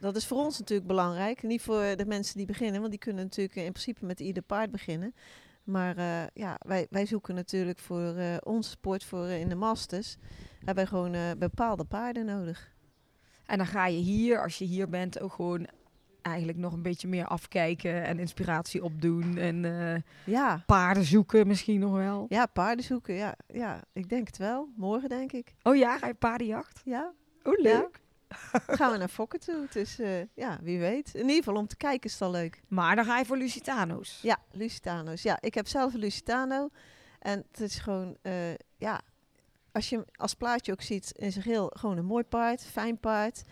[0.00, 1.42] Dat is voor ons natuurlijk belangrijk.
[1.42, 4.70] Niet voor de mensen die beginnen, want die kunnen natuurlijk in principe met ieder paard
[4.70, 5.14] beginnen.
[5.68, 10.16] Maar eh, ja, wij, wij zoeken natuurlijk voor eh, onze sport, voor in de masters,
[10.56, 12.72] hebben wij gewoon eh, bepaalde paarden nodig.
[13.46, 15.66] En dan ga je hier, als je hier bent, ook gewoon
[16.22, 19.36] eigenlijk nog een beetje meer afkijken en inspiratie opdoen.
[19.36, 19.64] En
[20.24, 22.26] Ja, paarden zoeken misschien nog wel.
[22.28, 24.68] ja paarden zoeken, ja, ja, ik denk het wel.
[24.76, 25.54] Morgen denk ik.
[25.62, 26.82] Oh ja, ga je paardenjacht?
[26.84, 27.12] Ja,
[27.42, 28.00] Oh, leuk.
[28.66, 29.66] Gaan we naar Fokken toe.
[29.70, 31.14] Dus eh, ja, wie weet.
[31.14, 32.62] In ieder geval om te kijken is het al leuk.
[32.68, 34.18] Maar dan ga je voor Lusitano's.
[34.22, 35.22] Ja, Lusitano's.
[35.22, 36.68] Ja, ik heb zelf een Lusitano.
[37.18, 39.00] En het is gewoon, eh, ja,
[39.72, 42.98] als je hem als plaatje ook ziet in zijn geheel, gewoon een mooi paard, fijn
[42.98, 43.42] paard.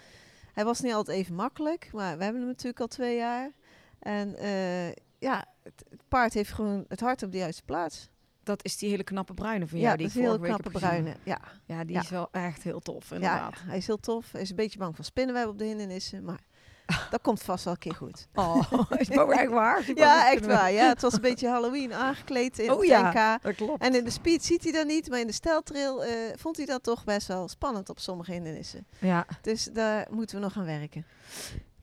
[0.53, 3.53] Hij was niet altijd even makkelijk, maar we hebben hem natuurlijk al twee jaar.
[3.99, 8.09] En eh, ja, het, het paard heeft gewoon het hart op de juiste plaats.
[8.47, 11.15] Dat is die hele knappe bruine van Ja, jou dat die is heel knappe bruine.
[11.23, 12.01] Ja, Ja, die Ja.
[12.01, 13.55] is wel echt heel tof, ja, inderdaad.
[13.67, 14.33] hij is heel tof.
[14.33, 16.41] Hij is een beetje bang van spinnenweb op de hindernissen, maar
[17.11, 18.29] Dat komt vast wel een keer goed.
[18.35, 19.83] Oh, is het ook echt waar?
[19.95, 20.73] Ja, echt waar.
[20.73, 23.39] Ja, het was een beetje Halloween aangekleed in Oh het ja.
[23.43, 23.83] Dat klopt.
[23.83, 26.67] En in de speed ziet hij dat niet, maar in de steltrail eh, vond hij
[26.67, 28.87] dat toch best wel spannend op sommige hindernissen.
[28.99, 29.27] Ja.
[29.43, 31.07] Dus daar moeten we nog aan werken.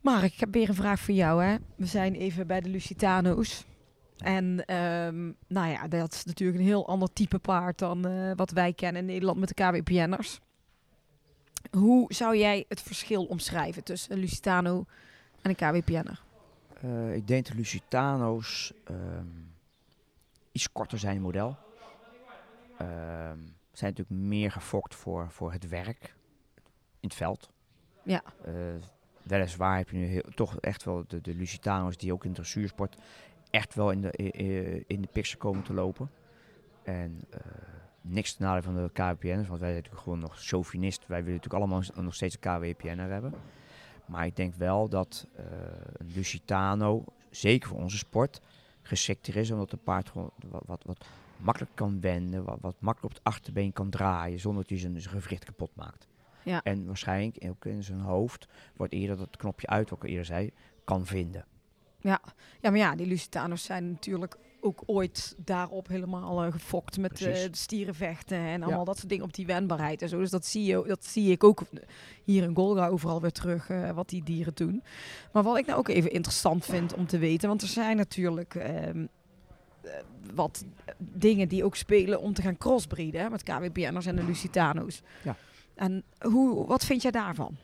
[0.01, 1.43] Mark, ik heb weer een vraag voor jou.
[1.43, 1.55] Hè.
[1.76, 3.66] We zijn even bij de Lusitano's.
[4.18, 8.51] En ehm, nou ja, dat is natuurlijk een heel ander type paard dan eh, wat
[8.51, 10.39] wij kennen in Nederland met de KWPN'ers.
[11.72, 14.86] Hoe zou jij het verschil omschrijven tussen een Lusitano
[15.41, 16.22] en een KWPN'er?
[16.82, 19.28] Eh, ik denk de Lusitano's ehm,
[20.51, 21.57] iets korter zijn in model.
[22.78, 23.39] Ehm,
[23.72, 26.16] zijn natuurlijk meer gefokt voor, voor het werk
[26.99, 27.49] in het veld.
[28.03, 28.24] Ja.
[28.45, 28.53] Eh,
[29.24, 32.97] weliswaar heb je nu heel, toch echt wel de, de Lusitano's die ook in dressuursport
[33.53, 34.11] echt wel in de,
[34.87, 36.09] in de komen te lopen.
[36.83, 37.39] En eh,
[38.01, 41.07] niks ten nadele van de KWPN'ers, want wij zijn natuurlijk gewoon nog chauvinist.
[41.07, 43.33] Wij willen natuurlijk allemaal nog steeds een KWPN'er hebben.
[44.05, 45.27] Maar ik denk wel dat
[45.97, 48.41] een Lusitano, zeker voor onze sport,
[48.81, 49.51] geschikter is.
[49.51, 51.05] Omdat een paard gewoon wat, wat, wat
[51.37, 55.01] makkelijk kan wenden, wat, wat makkelijk op het achterbeen kan draaien, zonder dat hij zijn,
[55.01, 56.07] zijn gewricht kapot maakt.
[56.43, 56.63] Ja.
[56.63, 60.51] En waarschijnlijk ook in zijn hoofd wordt eerder dat knopje uit, wat ik eerder zei,
[60.83, 61.45] kan vinden.
[62.03, 62.21] Ja,
[62.61, 67.47] maar ja, die Lusitanos zijn natuurlijk ook ooit daarop helemaal eh, gefokt met eh, de
[67.51, 68.85] stierenvechten en allemaal Ja.
[68.85, 70.19] dat soort dingen op die wendbaarheid en zo.
[70.19, 71.61] Dus dat zie, je, dat zie ik ook
[72.23, 74.83] hier in Golga overal weer terug, eh, wat die dieren doen.
[75.31, 78.55] Maar wat ik nou ook even interessant vind om te weten, want er zijn natuurlijk
[78.55, 79.05] ehm,
[79.81, 79.91] eh,
[80.33, 80.65] wat
[80.97, 85.01] dingen die ook spelen om te gaan crossbreeden hè, met KWPN'ers en de Lusitano's.
[85.23, 85.35] Ja.
[85.75, 87.55] En hoe, wat vind jij daarvan?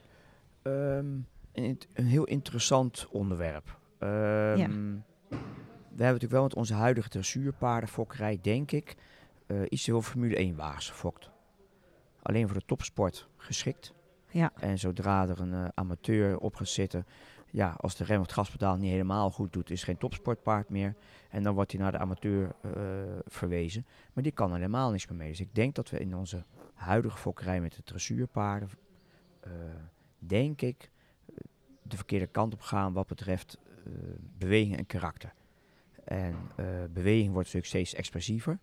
[0.62, 1.06] Ehm,
[1.52, 3.78] een, een heel interessant onderwerp.
[4.00, 4.98] Ehm,
[5.28, 8.96] We hebben natuurlijk wel met onze huidige dressuurpaardenfokkerij, denk ik,
[9.46, 11.30] eh, iets te veel Formule 1 wagens gefokt.
[12.22, 13.94] Alleen voor de topsport geschikt.
[14.30, 14.52] Ja.
[14.54, 17.06] En zodra er een eh, amateur op gaat zitten,
[17.50, 20.94] ja, als de rem of het gaspedaal niet helemaal goed doet, is geen topsportpaard meer.
[21.30, 22.70] En dan wordt hij naar de amateur eh,
[23.26, 23.86] verwezen.
[24.12, 25.28] Maar die kan er helemaal niks meer mee.
[25.28, 26.44] Dus ik denk dat we in onze
[26.74, 28.70] huidige fokkerij met de dressuurpaarden,
[30.18, 30.90] denk ik,
[31.82, 33.58] de verkeerde kant op gaan wat betreft
[34.38, 35.32] beweging en karakter.
[36.04, 38.58] En eh, beweging wordt natuurlijk steeds expressiever.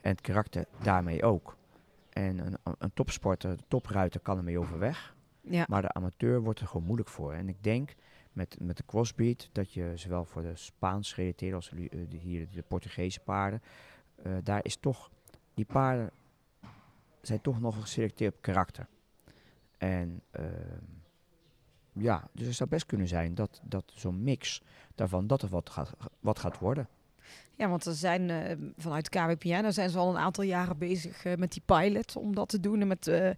[0.00, 1.56] En het karakter daarmee ook.
[2.10, 5.14] En een, een topsporter, een topruiter kan ermee overweg.
[5.40, 5.64] Ja.
[5.68, 7.32] Maar de amateur wordt er gewoon moeilijk voor.
[7.32, 7.94] En ik denk
[8.32, 12.16] met, met de crossbreed dat je zowel voor de Spaans gerelateerde als de, eh, de,
[12.16, 13.62] hier de Portugese paarden,
[14.22, 15.10] eh, daar is toch,
[15.54, 16.10] die paarden
[17.20, 18.86] zijn toch nog geselecteerd op karakter.
[19.78, 20.84] En ehm,
[21.92, 24.60] ja, dus het zou best kunnen zijn dat, dat zo'n mix
[24.94, 26.88] daarvan, dat er wat gaat, wat gaat worden.
[27.56, 31.36] Ja, want er zijn eh, vanuit KWPN, zijn ze al een aantal jaren bezig eh,
[31.36, 32.80] met die pilot om dat te doen.
[32.80, 33.30] En met eh,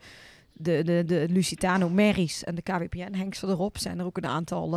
[0.53, 3.79] de, de, de Lusitano Merries en de KWPN hengsten erop.
[3.79, 4.71] Zijn er ook een aantal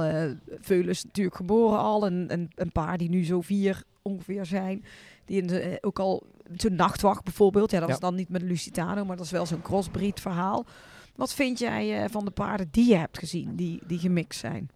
[0.61, 2.05] veulens natuurlijk geboren al.
[2.05, 4.83] En, en een paar die nu zo vier ongeveer zijn.
[5.25, 6.23] Die in de, ook al
[6.55, 7.71] zo'n nachtwacht bijvoorbeeld.
[7.71, 7.93] Ja, dat Ja.
[7.93, 10.65] is dan niet met Lusitano, maar dat is wel zo'n crossbreed verhaal.
[11.17, 14.69] Wat vind jij eh, van de paarden die je hebt gezien, die, die gemixt zijn?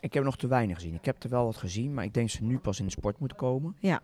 [0.00, 0.94] Ik heb nog te weinig gezien.
[0.94, 2.90] Ik heb er wel wat gezien, maar ik denk dat ze nu pas in de
[2.90, 3.76] sport moeten komen.
[3.80, 4.00] Ja.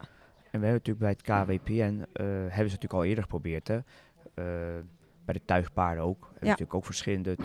[0.51, 3.69] En we hebben natuurlijk bij het KWPN, eh, hebben ze natuurlijk al eerder geprobeerd.
[3.69, 3.77] Hè?
[3.77, 4.85] Eh,
[5.25, 6.21] bij de tuigpaarden ook.
[6.25, 6.47] Hebben Ja.
[6.49, 7.37] natuurlijk ook verschillende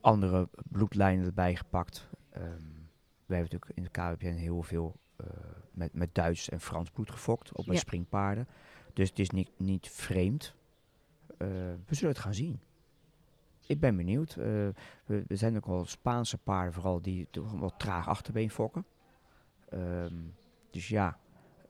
[0.00, 2.08] andere bloedlijnen erbij gepakt.
[2.30, 2.44] Ehm,
[3.26, 4.96] we hebben natuurlijk in de KWPN heel veel
[5.70, 7.80] met, met Duits en Frans bloed gefokt, ook bij Ja.
[7.80, 8.48] springpaarden.
[8.92, 10.54] Dus het is niet, niet vreemd.
[11.36, 11.48] Eh,
[11.86, 12.60] we zullen het gaan zien.
[13.66, 14.30] Ik ben benieuwd.
[14.30, 14.36] Eh,
[15.04, 18.84] we, er zijn ook wel Spaanse paarden vooral die toch wel traag achterbeen fokken.
[19.68, 20.14] Ehm,
[20.70, 21.18] dus ja,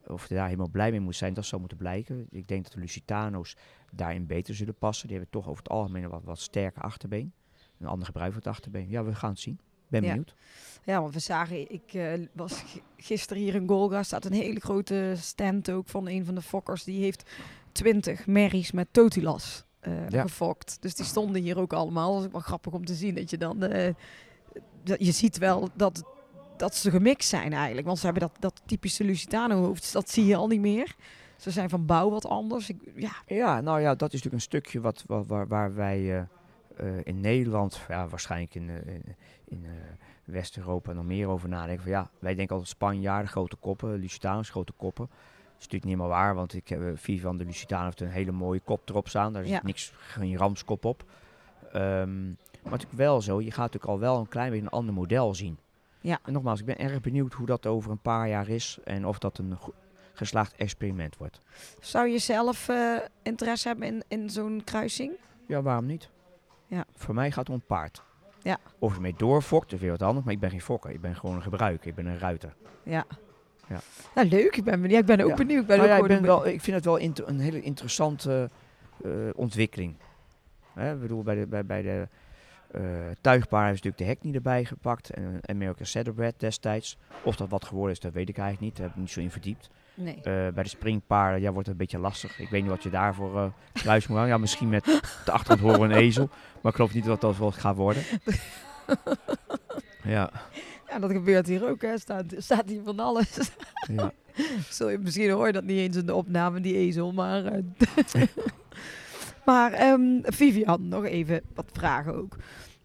[0.07, 2.27] of je daar helemaal blij mee moet zijn, dat zou moeten blijken.
[2.29, 3.55] Ik denk dat de Lusitano's
[3.91, 5.07] daarin beter zullen passen.
[5.07, 7.33] Die hebben toch over het algemeen een wat, wat sterker achterbeen.
[7.79, 8.89] Een ander gebruik van het achterbeen.
[8.89, 9.59] Ja, we gaan het zien.
[9.87, 10.07] Ben Ja.
[10.09, 10.35] benieuwd.
[10.83, 12.63] Ja, want we zagen, ik eh, was
[12.97, 16.83] gisteren hier in Golga, staat een hele grote stand ook van een van de fokkers.
[16.83, 17.31] Die heeft
[17.77, 19.65] 20 merries met totilas
[20.09, 20.21] Ja.
[20.21, 20.77] gefokt.
[20.81, 22.15] Dus die stonden hier ook allemaal.
[22.15, 23.93] Dat is wel grappig om te zien dat je dan, eh,
[24.83, 26.03] dat je ziet wel dat,
[26.57, 27.87] dat ze gemixt zijn eigenlijk.
[27.87, 30.95] Want ze hebben dat, dat typische Lusitano hoofd, dat zie je al niet meer.
[31.37, 32.69] Ze zijn van bouw wat anders.
[32.69, 36.17] Ik, ja, Ja, nou ja, dat is natuurlijk een stukje wat, wa- waar, waar wij
[36.77, 39.15] eh, in Nederland, ja, waarschijnlijk in, in,
[39.45, 39.65] in
[40.23, 41.83] West-Europa nog meer over nadenken.
[41.83, 45.09] Van, ja, wij denken altijd Spanjaarden, grote koppen, Lusitanos, grote koppen.
[45.57, 48.31] Is natuurlijk niet helemaal waar, want ik heb uh, Vivan de Lusitano heeft een hele
[48.31, 49.33] mooie kop erop staan.
[49.33, 49.59] Daar is Ja.
[49.63, 51.03] niks, geen ramskop op.
[51.71, 54.93] Ehm, maar natuurlijk wel zo, je gaat natuurlijk al wel een klein beetje een ander
[54.93, 55.57] model zien.
[56.01, 56.19] Ja.
[56.23, 59.19] En nogmaals, ik ben erg benieuwd hoe dat over een paar jaar is en of
[59.19, 59.57] dat een
[60.13, 61.39] geslaagd experiment wordt.
[61.79, 65.11] zou je zelf eh, interesse hebben in, in zo'n kruising?
[65.47, 66.09] Ja, waarom niet?
[66.67, 66.85] Ja.
[66.95, 68.03] Voor mij gaat het om paard.
[68.41, 68.57] Ja.
[68.79, 70.25] Of je mee doorfokt, is weer wat anders.
[70.25, 70.91] Maar ik ben geen fokker.
[70.91, 71.87] Ik ben gewoon een gebruiker.
[71.87, 72.55] Ik ben een ruiter.
[72.83, 73.05] Ja.
[73.67, 73.79] Ja.
[74.15, 74.55] Nou, leuk.
[74.55, 74.99] Ik ben, benieuwd.
[74.99, 75.35] ik ben ook Ja.
[75.35, 75.61] benieuwd.
[75.61, 77.61] Ik ben Nou ook ja, ik, ben wel, ik vind het wel inter- een hele
[77.61, 78.49] interessante
[79.03, 79.95] eh, ontwikkeling.
[80.73, 82.07] Hè, ik bedoel, bij de, bij, bij de
[82.71, 82.81] eh
[83.21, 85.09] tuigpaarden hebben ze natuurlijk de hek niet erbij gepakt.
[85.09, 86.97] En American Saddlebred destijds.
[87.23, 88.75] Of dat wat geworden is, dat weet ik eigenlijk niet.
[88.77, 89.69] Daar heb ik niet zo in verdiept.
[89.93, 90.15] Nee.
[90.15, 92.39] Eh, bij de springpaarden ja, wordt het een beetje lastig.
[92.39, 94.33] Ik weet niet wat je daarvoor eh kruis moet hangen.
[94.33, 94.85] Ja, misschien met
[95.25, 96.29] de achtergrond horen een ezel.
[96.61, 98.03] Maar ik geloof niet dat dat wel gaat worden.
[100.03, 100.31] Ja,
[100.89, 101.81] Ja, dat gebeurt hier ook.
[101.81, 101.97] Hè.
[101.97, 103.37] Staat, staat hier van alles.
[103.91, 104.11] ja.
[104.69, 107.13] Zul je, misschien hoor je dat niet eens in de opname, die ezel.
[107.13, 107.61] Maar, eh,
[109.45, 112.35] maar ehm, Vivian, nog even wat vragen ook.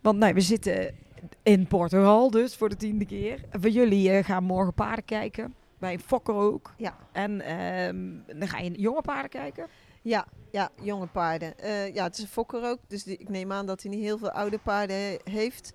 [0.00, 0.94] Want nou, we zitten
[1.42, 3.40] in Portugal dus voor de tiende keer.
[3.50, 5.54] Voor jullie eh, gaan morgen paarden kijken.
[5.78, 6.72] Bij Fokker ook.
[6.76, 6.96] Ja.
[7.12, 9.66] En ehm, dan ga je jonge paarden kijken.
[10.02, 11.58] Ja, ja, jonge paarden.
[11.58, 14.02] Eh, ja, het is een fokker ook, dus die, ik neem aan dat hij niet
[14.04, 15.72] heel veel oude paarden he- heeft.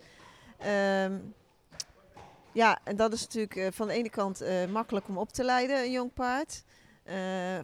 [0.58, 1.14] Ehm,
[2.58, 5.44] ja, en dat is natuurlijk eh, van de ene kant eh, makkelijk om op te
[5.44, 6.64] leiden, een jong paard.
[7.04, 7.16] Eh,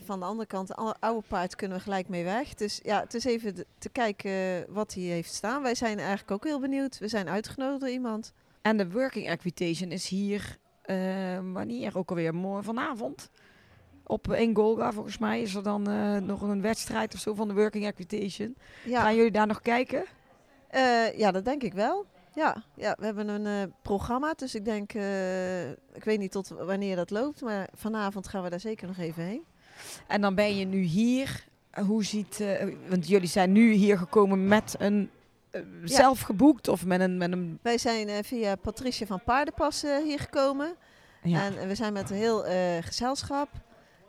[0.06, 2.54] van de andere kant, een oude- paard kunnen we gelijk mee weg.
[2.54, 5.62] Dus ja, het is even de- te kijken wat hij heeft staan.
[5.62, 6.98] Wij zijn eigenlijk ook heel benieuwd.
[7.00, 8.34] We zijn uitgenodigd door iemand.
[8.62, 10.58] En de working equitation is hier,
[11.54, 13.30] wanneer ook alweer, morgen vanavond.
[14.04, 15.82] Op in Golga, volgens mij, is er dan
[16.26, 18.56] nog een wedstrijd of zo van de working equitation.
[18.86, 20.06] Ja, Gaan jullie daar nog kijken?
[21.16, 22.06] Ja, dat denk ik wel.
[22.34, 26.48] Ja, ja we hebben een eh, programma, dus ik denk, eh, ik weet niet tot
[26.48, 29.44] wanneer dat loopt, maar vanavond gaan we daar zeker nog even heen.
[30.08, 31.46] En dan ben je nu hier.
[31.86, 35.10] Hoe ziet, eh, want jullie zijn nu hier gekomen met een
[35.84, 40.76] zelf geboekt of met een, met een Wij zijn via Patricia van Paardenpas hier gekomen
[41.24, 41.46] ja.
[41.46, 42.44] en we zijn met een heel
[42.82, 43.50] gezelschap.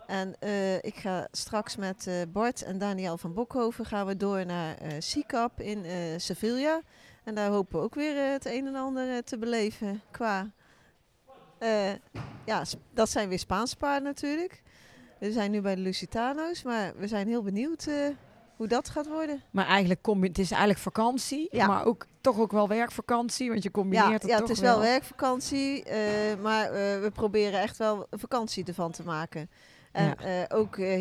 [0.07, 0.37] En
[0.81, 5.85] ik ga straks met Bart en Daniel van Bokhoven gaan we door naar SICAP in
[6.21, 6.81] Sevilla.
[7.25, 10.51] En daar hopen we ook weer eh, het een en ander eh, te beleven qua...
[11.59, 11.93] eh,
[12.45, 12.63] ja,
[12.95, 14.63] dat zijn weer Spaanse paarden natuurlijk.
[15.19, 17.89] We zijn nu bij de Lusitano's, maar we zijn heel benieuwd
[18.57, 19.43] hoe dat gaat worden.
[19.51, 21.67] maar eigenlijk kom je, het is eigenlijk vakantie, Ja.
[21.67, 24.63] maar ook toch ook wel werkvakantie, want je combineert Ja, het ja toch het is
[24.63, 25.85] wel werkvakantie,
[26.43, 26.73] maar
[27.03, 29.51] we proberen echt wel een vakantie ervan te maken.
[29.93, 30.47] En Ja.
[30.49, 30.95] ook eh,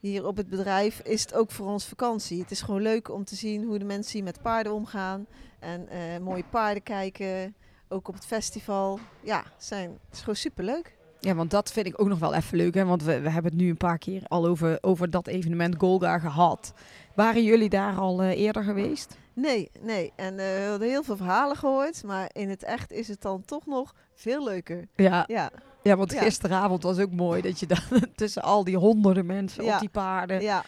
[0.00, 2.40] hier, op het bedrijf is het ook voor ons vakantie.
[2.40, 5.26] Het is gewoon leuk om te zien hoe de mensen hier met paarden omgaan.
[5.58, 7.54] En eh, mooie paarden kijken,
[7.88, 8.98] ook op het festival.
[9.22, 10.96] Ja, zijn, het is gewoon superleuk.
[11.20, 12.84] Ja, want dat vind ik ook nog wel even leuk, hè?
[12.84, 16.18] want we, we hebben het nu een paar keer al over, over dat evenement Golga
[16.18, 16.72] gehad.
[17.14, 19.16] Waren jullie daar al eh, eerder geweest?
[19.32, 20.12] Nee, nee.
[20.16, 23.44] En eh, we hadden heel veel verhalen gehoord, maar in het echt is het dan
[23.44, 24.88] toch nog veel leuker.
[24.94, 25.50] Ja, Ja,
[25.86, 26.20] ja want Ja.
[26.22, 27.78] gisteravond was ook mooi dat je dan
[28.14, 29.74] tussen al die honderden mensen Ja.
[29.74, 30.64] op die paarden, ja.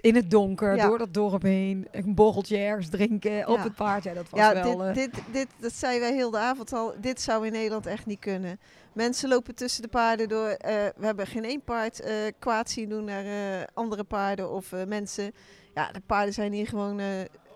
[0.00, 4.04] in het donker, door dat dorp heen, een borreltje ergens drinken op het paard.
[4.04, 4.76] Ja, dat was Ja, wel...
[4.76, 6.94] dit, eh, dit, dit, dat zeiden wij heel de avond al.
[7.00, 8.60] Dit zou in Nederland echt niet kunnen.
[8.92, 10.48] Mensen lopen tussen de paarden door.
[10.48, 14.72] eh, we hebben geen één paard eh, kwaad zien doen naar eh, andere paarden of
[14.72, 15.32] eh, mensen.
[15.74, 17.06] Ja, de paarden zijn hier gewoon eh,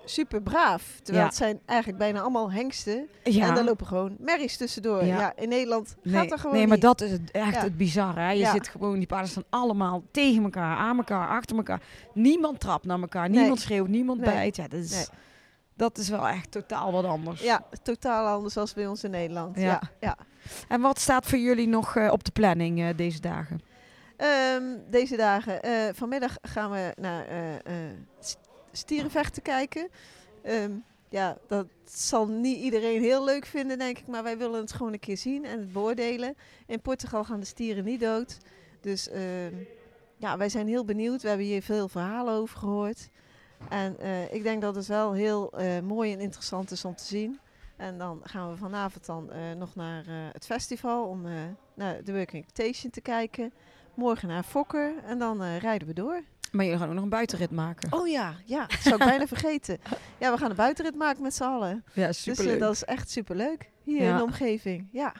[0.05, 0.83] super braaf.
[1.03, 1.31] Terwijl Ja.
[1.31, 3.09] het zijn eigenlijk bijna allemaal hengsten.
[3.25, 3.49] ja.
[3.49, 5.05] En daar lopen gewoon merries tussendoor.
[5.05, 5.19] Ja.
[5.19, 5.33] Ja.
[5.37, 6.85] in Nederland gaat er gewoon nee, maar niet.
[6.85, 8.21] dat is het, echt het bizarre.
[8.21, 8.31] Hè?
[8.31, 11.81] Je zit gewoon, die paarden staan allemaal tegen elkaar, aan elkaar, achter elkaar.
[12.15, 13.59] Niemand trapt naar elkaar, niemand Nee.
[13.65, 14.31] schreeuwt, niemand Nee.
[14.35, 14.57] bijt.
[14.57, 15.09] Ja, dat, is,
[15.77, 17.41] dat is wel echt totaal wat anders.
[17.43, 19.61] Ja, totaal anders dan bij ons in Nederland.
[19.61, 19.81] Ja.
[20.01, 20.17] Ja.
[20.69, 23.61] En wat staat voor jullie nog eh, op de planning eh, deze dagen?
[24.17, 25.63] Ehm, deze dagen.
[25.63, 27.27] eh, vanmiddag gaan we naar
[28.77, 29.89] stierenvechten kijken.
[30.43, 30.73] Ehm,
[31.09, 34.07] ja, dat zal niet iedereen heel leuk vinden, denk ik.
[34.07, 36.37] Maar wij willen het gewoon een keer zien en het beoordelen.
[36.67, 38.39] In Portugal gaan de stieren niet dood.
[38.81, 39.55] Dus ehm,
[40.17, 41.23] ja, wij zijn heel benieuwd.
[41.23, 43.09] We hebben hier veel verhalen over gehoord.
[43.69, 47.05] En eh, ik denk dat het wel heel eh, mooi en interessant is om te
[47.05, 47.41] zien.
[47.77, 51.23] En dan gaan we vanavond dan eh, nog naar het festival om
[51.75, 53.53] naar de Working Invitation te kijken.
[53.95, 56.23] Morgen naar Fokker en dan rijden we door.
[56.55, 57.93] Maar jullie gaan ook nog een buitenrit maken.
[57.93, 59.79] Oh ja, ja, dat zou ik bijna vergeten.
[60.19, 61.85] Ja, we gaan een buitenrit maken met z'n allen.
[61.93, 62.55] ja, Dus superleuk.
[62.55, 63.71] eh, dat is echt superleuk.
[63.83, 64.11] Hier Ja.
[64.11, 64.89] in de omgeving.
[64.93, 65.15] Ja.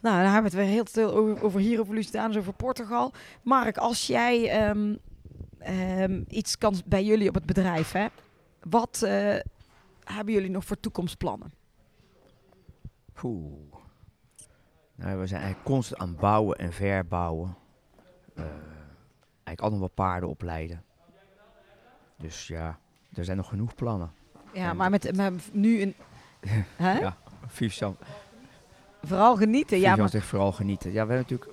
[0.00, 3.12] Nou, dan hebben we het weer heel veel over, over hier over Lusitanos, over Portugal.
[3.42, 4.94] Mark, als jij ehm,
[5.58, 8.06] ehm, iets kan bij jullie op het bedrijf, hè?
[8.68, 9.36] wat eh,
[10.04, 11.52] hebben jullie nog voor toekomstplannen?
[13.12, 13.52] Poeh.
[14.96, 17.56] Nou, we zijn eigenlijk constant aan bouwen en verbouwen.
[18.34, 18.44] Eh,
[19.44, 20.82] eigenlijk allemaal wat paarden opleiden.
[22.16, 22.78] Dus ja,
[23.14, 24.12] er zijn nog genoeg plannen.
[24.52, 25.94] Ja, maar met, met nu een.
[26.76, 26.98] Hè?
[26.98, 27.16] Ja,
[29.02, 29.78] Vooral genieten.
[29.78, 30.92] Ja, maar, zegt vooral genieten.
[30.92, 31.50] Ja, we hebben natuurlijk,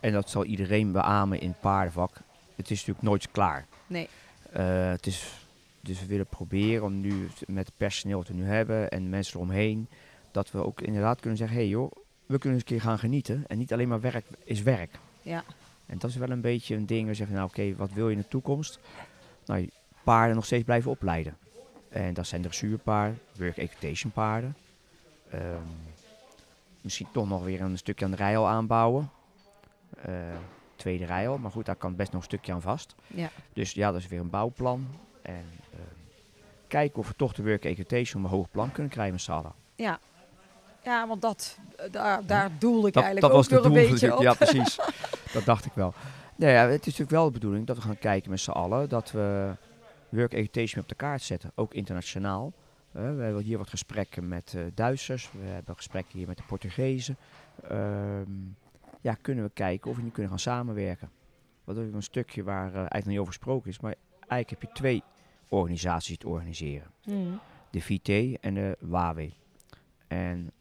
[0.00, 2.20] en dat zal iedereen beamen in het paardenvak,
[2.54, 3.66] het is natuurlijk nooit klaar.
[3.86, 4.08] Nee.
[4.52, 5.44] Eh, het is
[5.84, 9.36] dus we willen proberen om nu met het personeel wat we nu hebben en mensen
[9.36, 9.88] eromheen,
[10.30, 11.92] dat we ook inderdaad kunnen zeggen, hé hey joh,
[12.26, 13.44] we kunnen eens een keer gaan genieten.
[13.46, 14.98] En niet alleen maar werk is werk.
[15.22, 15.44] Ja.
[15.86, 17.08] En dat is wel een beetje een ding.
[17.08, 18.78] We zeggen, nou oké, wat wil je in de toekomst?
[19.46, 19.70] Nou,
[20.04, 21.36] paarden nog steeds blijven opleiden.
[21.88, 24.56] En dat zijn dressuurpaarden, work equitation paarden.
[25.30, 25.62] Ehm,
[26.80, 29.10] misschien toch nog weer een stukje aan de rijal aanbouwen.
[30.02, 30.12] Eh,
[30.76, 32.94] tweede rijal, maar goed, daar kan best nog een stukje aan vast.
[33.06, 33.30] Ja.
[33.52, 34.86] Dus ja, dat is weer een bouwplan.
[35.22, 35.82] En ehm,
[36.68, 39.52] kijken of we toch de work equitation op een hoog plan kunnen krijgen met allen.
[39.74, 39.98] Ja.
[40.84, 43.64] Ja, want dat, eh, daar, daar doelde ik Dat, eigenlijk dat ook was de weer
[43.64, 44.22] een doel beetje op.
[44.22, 44.78] Ja, precies.
[45.34, 45.94] dat dacht ik wel.
[46.36, 48.88] Nee, ja, het is natuurlijk wel de bedoeling dat we gaan kijken met z'n allen.
[48.88, 49.52] Dat we
[50.08, 51.52] work education op de kaart zetten.
[51.54, 52.52] Ook internationaal.
[52.92, 55.30] Eh, we hebben hier wat gesprekken met eh, Duitsers.
[55.32, 57.16] We hebben gesprekken hier met de Portugezen.
[57.68, 58.30] Ehm,
[59.00, 61.10] ja, kunnen we kijken of we nu kunnen gaan samenwerken.
[61.64, 63.80] Wat is een stukje waar eh, eigenlijk niet over gesproken is.
[63.80, 63.94] Maar
[64.28, 65.02] eigenlijk heb je twee
[65.48, 67.40] organisaties het organiseren Hmm.
[67.70, 69.32] de VT en de WAWE.
[70.06, 70.52] En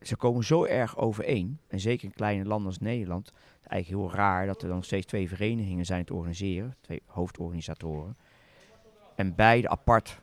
[0.00, 4.02] ze komen zo erg overeen, en zeker in kleine landen als Nederland, het is eigenlijk
[4.02, 8.16] heel raar dat er dan nog steeds twee verenigingen zijn te organiseren, twee hoofdorganisatoren.
[9.14, 10.20] En beide apart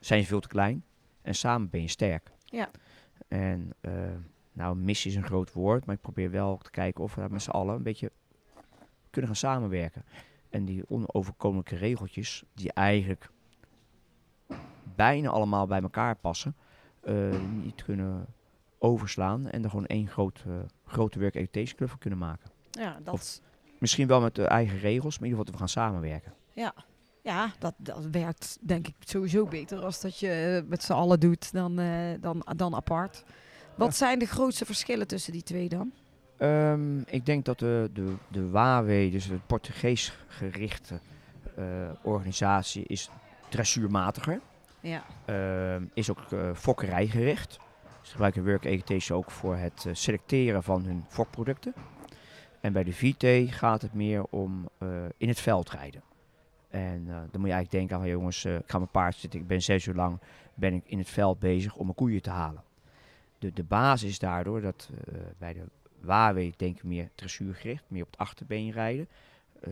[0.00, 0.84] zijn ze veel te klein
[1.22, 2.30] en samen ben je sterk.
[2.44, 2.70] Ja.
[3.28, 3.92] En eh,
[4.52, 7.30] nou, missie is een groot woord, maar ik probeer wel te kijken of we daar
[7.30, 8.12] met z'n allen een beetje
[9.10, 10.04] kunnen gaan samenwerken.
[10.48, 13.30] En die onoverkomelijke regeltjes, die eigenlijk
[14.94, 16.56] bijna allemaal bij elkaar passen,
[17.00, 18.26] eh, niet kunnen
[18.82, 20.52] overslaan en er gewoon één groot, eh,
[20.86, 22.50] grote work education club van kunnen maken.
[22.70, 23.40] Ja, dat, Of-
[23.78, 26.32] Misschien wel met de eigen regels, maar in ieder geval dat we gaan samenwerken.
[27.22, 31.20] ja dat, dat werkt denk ik sowieso beter als dat je eh, met z'n allen
[31.20, 31.88] doet dan, eh,
[32.20, 33.24] dan, dan apart.
[33.76, 33.94] Wat Ja.
[33.94, 35.92] zijn de grootste verschillen tussen die twee dan?
[36.36, 41.00] Ehm, ik denk dat de, de, de WAWE, dus de Portugees gerichte
[41.56, 41.64] eh,
[42.02, 43.10] organisatie, is
[43.48, 44.40] dressuurmatiger.
[44.80, 45.04] Ja.
[45.24, 46.22] Ehm, is ook
[46.54, 47.58] fokkerijgericht.
[48.10, 51.74] Ze gebruiken Work Education ook voor het eh, selecteren van hun fokproducten.
[52.60, 56.02] En bij de VT gaat het meer om eh, in het veld rijden.
[56.68, 59.46] En eh, dan moet je eigenlijk denken aan, jongens, ik ga mijn paard zitten, ik
[59.46, 60.20] ben zes uur lang
[60.54, 62.62] ben ik in het veld bezig om mijn koeien te halen.
[63.38, 64.90] De, de basis is daardoor dat
[65.38, 65.64] bij de
[66.00, 69.08] WAWE denk ik meer dressuurgericht, meer op het achterbeen rijden.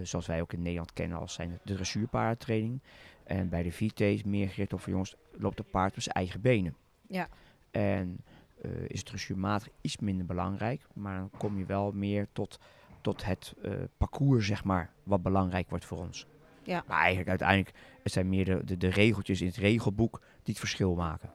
[0.03, 2.81] Zoals wij ook in Nederland kennen als zijn de dressuurpaardentraining.
[3.25, 6.41] En bij de VT is meer gericht op jongens, loopt het paard op zijn eigen
[6.41, 6.77] benen.
[7.09, 7.29] Ja.
[7.71, 8.21] En
[8.63, 12.59] eh, is het dressuurmatig iets minder belangrijk, maar dan kom je wel meer tot,
[13.01, 16.27] tot het eh, parcours, zeg maar, wat belangrijk wordt voor ons.
[16.63, 16.85] Ja.
[16.87, 20.59] Maar eigenlijk uiteindelijk, het zijn meer de, de, de regeltjes in het regelboek die het
[20.59, 21.33] verschil maken.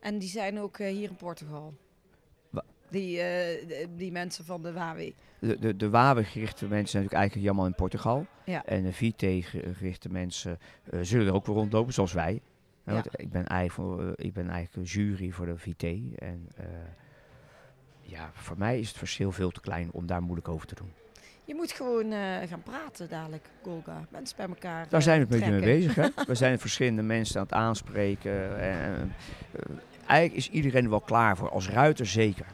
[0.00, 1.74] En die zijn ook eh, hier in Portugal.
[2.50, 5.10] Wa- Die, de- die mensen van de WAW.
[5.40, 8.26] De, de, de WAWE-gerichte mensen zijn natuurlijk eigenlijk allemaal in Portugal.
[8.44, 8.64] Ja.
[8.64, 10.58] En de VT-gerichte mensen
[11.00, 12.40] zullen er ook wel rondlopen, zoals wij.
[12.84, 12.92] Ja.
[12.92, 15.82] Want Ik, ben eigenlijk eh, ik ben eigenlijk een jury voor de VT.
[16.18, 16.64] En eh,
[18.00, 20.92] ja, voor mij is het verschil veel te klein om daar moeilijk over te doen.
[21.44, 24.06] Je moet gewoon eh, gaan praten dadelijk, Golga.
[24.10, 25.94] Mensen bij elkaar Daar zijn we een beetje mee bezig.
[25.94, 26.08] Hè?
[26.26, 28.60] We zijn verschillende mensen aan het aanspreken.
[28.60, 29.12] En,
[30.06, 32.46] eigenlijk is iedereen er wel klaar voor, als ruiter zeker.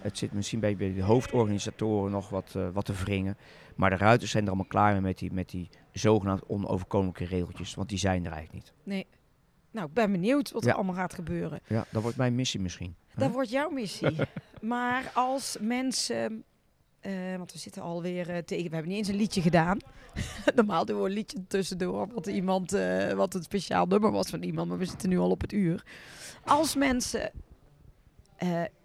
[0.00, 3.36] Het zit misschien bij, bij de hoofdorganisatoren nog wat, wat te wringen.
[3.74, 7.74] Maar de ruiters zijn er allemaal klaar mee met die, met die zogenaamd onoverkomelijke regeltjes.
[7.74, 8.72] Want die zijn er eigenlijk niet.
[8.82, 9.06] Nee.
[9.70, 10.70] Nou, ik ben benieuwd wat Ja.
[10.70, 11.60] er allemaal gaat gebeuren.
[11.66, 12.94] Ja, dat wordt mijn missie misschien.
[13.16, 14.16] Dat wordt jouw missie.
[14.60, 16.44] maar als mensen...
[17.00, 18.68] eh, want we zitten alweer eh, tegen...
[18.68, 19.78] We hebben niet eens een liedje gedaan.
[20.54, 22.08] Normaal doen we een liedje tussendoor.
[22.12, 24.68] Wat, iemand, eh, wat een speciaal nummer was van iemand.
[24.68, 25.84] Maar we zitten nu al op het uur.
[26.44, 27.30] Als mensen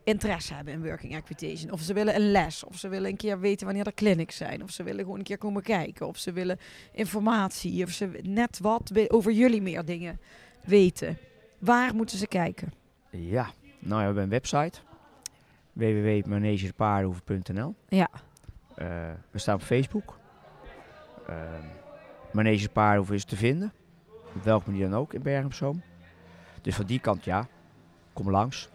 [0.03, 1.71] interesse hebben in working equitation.
[1.71, 2.63] Of ze willen een les.
[2.63, 4.63] Of ze willen een keer weten wanneer er clinics zijn.
[4.63, 6.07] Of ze willen gewoon een keer komen kijken.
[6.07, 6.59] Of ze willen
[6.91, 7.83] informatie.
[7.83, 10.19] Of ze net wat over jullie meer dingen
[10.67, 11.17] weten.
[11.59, 12.73] Waar moeten ze kijken?
[13.09, 13.47] Ja,
[13.79, 14.79] nou we hebben een website.
[15.73, 18.09] www.manegepaardenhoeven.nl Ja.
[18.75, 18.87] Eh,
[19.31, 20.17] we staan op Facebook.
[21.29, 21.35] Uh,
[22.31, 23.73] Manege Paardenhoeven is te vinden.
[24.35, 25.81] Op welke manier dan ook in Bergen op Zoom.
[26.61, 27.47] Dus van die kant ja,
[28.13, 28.69] kom langs.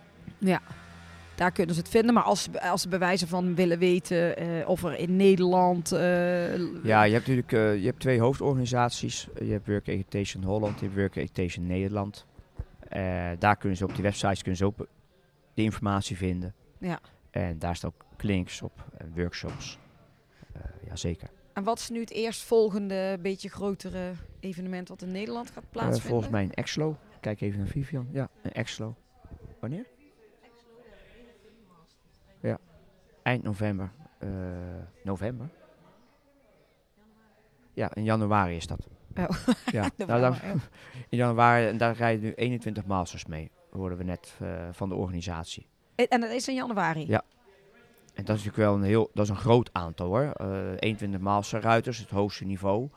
[1.41, 2.15] Daar kunnen ze het vinden.
[2.15, 5.93] Maar als, ze- als ze bewijzen van willen weten eh, of er in Nederland...
[5.93, 9.29] eh, Ja, je hebt natuurlijk eh, je hebt twee hoofdorganisaties.
[9.39, 12.27] Je hebt Work Education Holland, je hebt Work Education Nederland.
[13.39, 14.77] Daar kunnen ze op die websites kunnen ze ook
[15.55, 16.55] de informatie vinden.
[16.79, 17.01] Ja.
[17.31, 19.79] En daar staan ook clinics op en workshops.
[20.53, 21.29] Eh Jazeker.
[21.53, 26.09] En wat is nu het eerstvolgende beetje grotere evenement wat in Nederland gaat plaatsvinden?
[26.11, 26.97] volgens mij een Exlo.
[27.21, 28.09] Kijk even naar Vivian.
[28.13, 28.95] Ja, een Exlo.
[29.61, 29.87] Wanneer?
[32.41, 32.59] Ja,
[33.23, 33.91] eind november.
[34.19, 34.29] Eh,
[35.05, 35.49] november?
[37.73, 38.89] Ja, in januari is dat.
[39.17, 39.29] Oh.
[39.73, 40.35] Ja, nou, dan,
[41.09, 44.95] in januari, en daar rijden nu 21 masters mee, hoorden we net eh, van de
[44.95, 45.67] organisatie.
[45.95, 47.07] En dat is in januari?
[47.07, 47.23] Ja.
[48.15, 50.33] En dat is natuurlijk wel een heel, dat is een groot aantal hoor.
[50.33, 52.89] Eh 21 master ruiters, het hoogste niveau.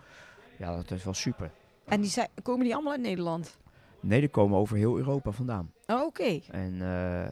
[0.57, 1.51] Ja, dat is wel super.
[1.85, 3.57] En die zijn, komen die allemaal uit Nederland?
[3.99, 5.71] Nee, die komen over heel Europa vandaan.
[5.87, 6.39] Oh, Oké.
[6.51, 7.29] En eh,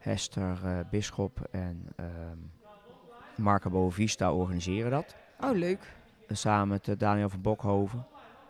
[0.00, 2.38] Hester uh, Bisschop en ehm
[3.34, 5.16] Marco Bovista organiseren dat.
[5.40, 5.92] Oh, leuk.
[6.26, 8.06] En samen met eh, Daniel van Bokhoven.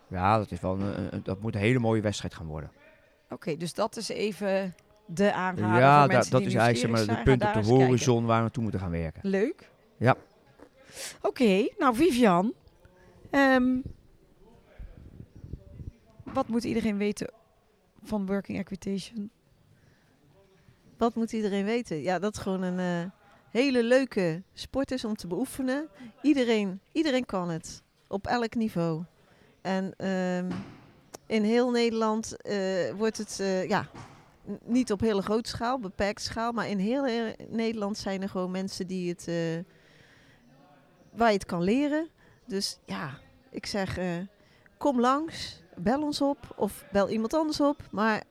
[0.09, 2.71] Ja, dat, is wel een, een- dat moet een hele mooie wedstrijd gaan worden.
[3.31, 4.75] Oké, dus dat is even
[5.07, 7.53] de aanrader ja, voor da- mensen dat die is eigenlijk zeg maar, de punt op
[7.53, 7.85] de kijken.
[7.85, 9.21] horizon waar we naartoe moeten gaan werken.
[9.31, 9.71] Leuk.
[9.97, 10.17] Ja.
[11.23, 12.53] Oké, nou Vivian.
[13.31, 13.79] ehm,
[16.25, 17.31] wat moet iedereen weten
[18.03, 19.31] van Working Equitation?
[21.01, 22.03] Wat moet iedereen weten?
[22.03, 23.11] Ja, dat het gewoon een eh,
[23.51, 25.89] hele leuke sport is om te beoefenen.
[26.23, 27.83] Iedereen, iedereen kan het.
[28.09, 29.05] Op elk niveau.
[29.61, 30.51] En ehm,
[31.27, 33.89] in heel Nederland eh, wordt het, eh, ja,
[34.65, 36.53] niet op hele grote schaal, beperkte schaal.
[36.53, 39.25] Maar in heel, Nederland zijn er gewoon mensen die het,
[41.13, 42.09] waar je het kan leren.
[42.45, 43.19] Dus ja,
[43.51, 43.99] ik zeg,
[44.79, 47.83] kom langs, bel ons op of bel iemand anders op.
[47.91, 48.23] Maar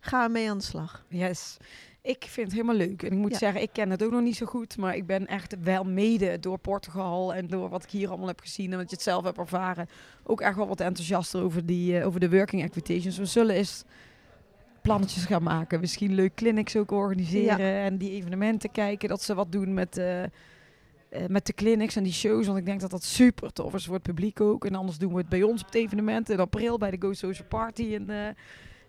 [0.00, 1.04] ga ermee aan de slag.
[1.08, 1.56] Yes.
[2.02, 3.02] Ik vind het helemaal leuk.
[3.02, 3.38] En ik moet Ja.
[3.38, 4.76] zeggen, ik ken het ook nog niet zo goed.
[4.76, 8.40] Maar ik ben echt wel mede door Portugal en door wat ik hier allemaal heb
[8.40, 9.88] gezien en wat je het zelf hebt ervaren.
[10.24, 13.18] Ook echt wel wat enthousiaster over, die, eh, over de Working Equitations.
[13.18, 13.84] We zullen eens
[14.82, 15.80] plannetjes gaan maken.
[15.80, 19.08] Misschien leuk clinics ook organiseren en die evenementen kijken.
[19.08, 20.28] Dat ze wat doen met, eh, eh,
[21.28, 22.46] met de clinics en die shows.
[22.46, 24.64] Want ik denk dat dat super tof is voor het publiek ook.
[24.64, 27.12] En anders doen we het bij ons op het evenement in april bij de Go
[27.12, 27.94] Social Party.
[27.94, 28.36] En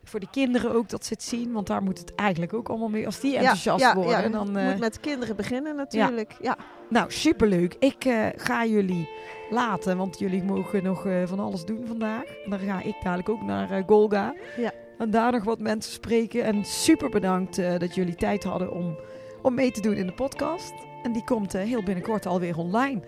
[0.09, 1.51] voor die kinderen ook dat ze het zien.
[1.51, 3.05] Want daar moet het eigenlijk ook allemaal mee.
[3.05, 4.57] Als die enthousiast worden, je dan...
[4.57, 6.35] eh, moet met kinderen beginnen natuurlijk.
[6.41, 6.57] Ja.
[6.89, 7.75] nou, superleuk.
[7.79, 9.09] Ik eh, ga jullie
[9.49, 12.23] laten, want jullie mogen nog eh, van alles doen vandaag.
[12.43, 14.33] En dan ga ik dadelijk ook naar Golga.
[14.57, 14.71] Ja.
[14.97, 16.43] En daar nog wat mensen spreken.
[16.43, 18.97] En super bedankt dat jullie tijd hadden om,
[19.41, 20.73] om mee te doen in de podcast.
[21.03, 23.01] En die komt heel binnenkort alweer online.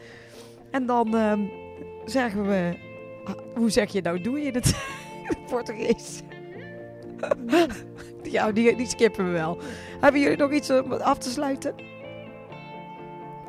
[0.71, 1.41] En dan ehm,
[2.05, 2.77] zeggen we...
[3.25, 4.21] ah, hoe zeg je nou?
[4.21, 6.21] Doe je het in het Portugees?
[8.23, 9.57] ja, die, die skippen we wel.
[9.99, 11.73] Hebben jullie nog iets om af te sluiten?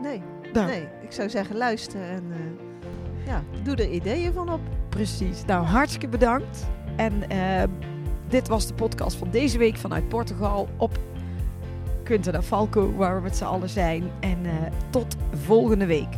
[0.03, 4.61] Nee, Nou, nee, ik zou zeggen luister en eh, ja, doe er ideeën van op.
[4.89, 5.45] Precies.
[5.45, 6.66] Nou, hartstikke bedankt.
[6.97, 7.62] En eh,
[8.29, 10.99] dit was de podcast van deze week vanuit Portugal op
[12.05, 14.11] Quinta da Falco, waar we met z'n allen zijn.
[14.20, 14.53] En eh,
[14.91, 16.14] tot volgende week.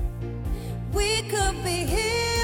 [0.91, 2.44] We could be heroes.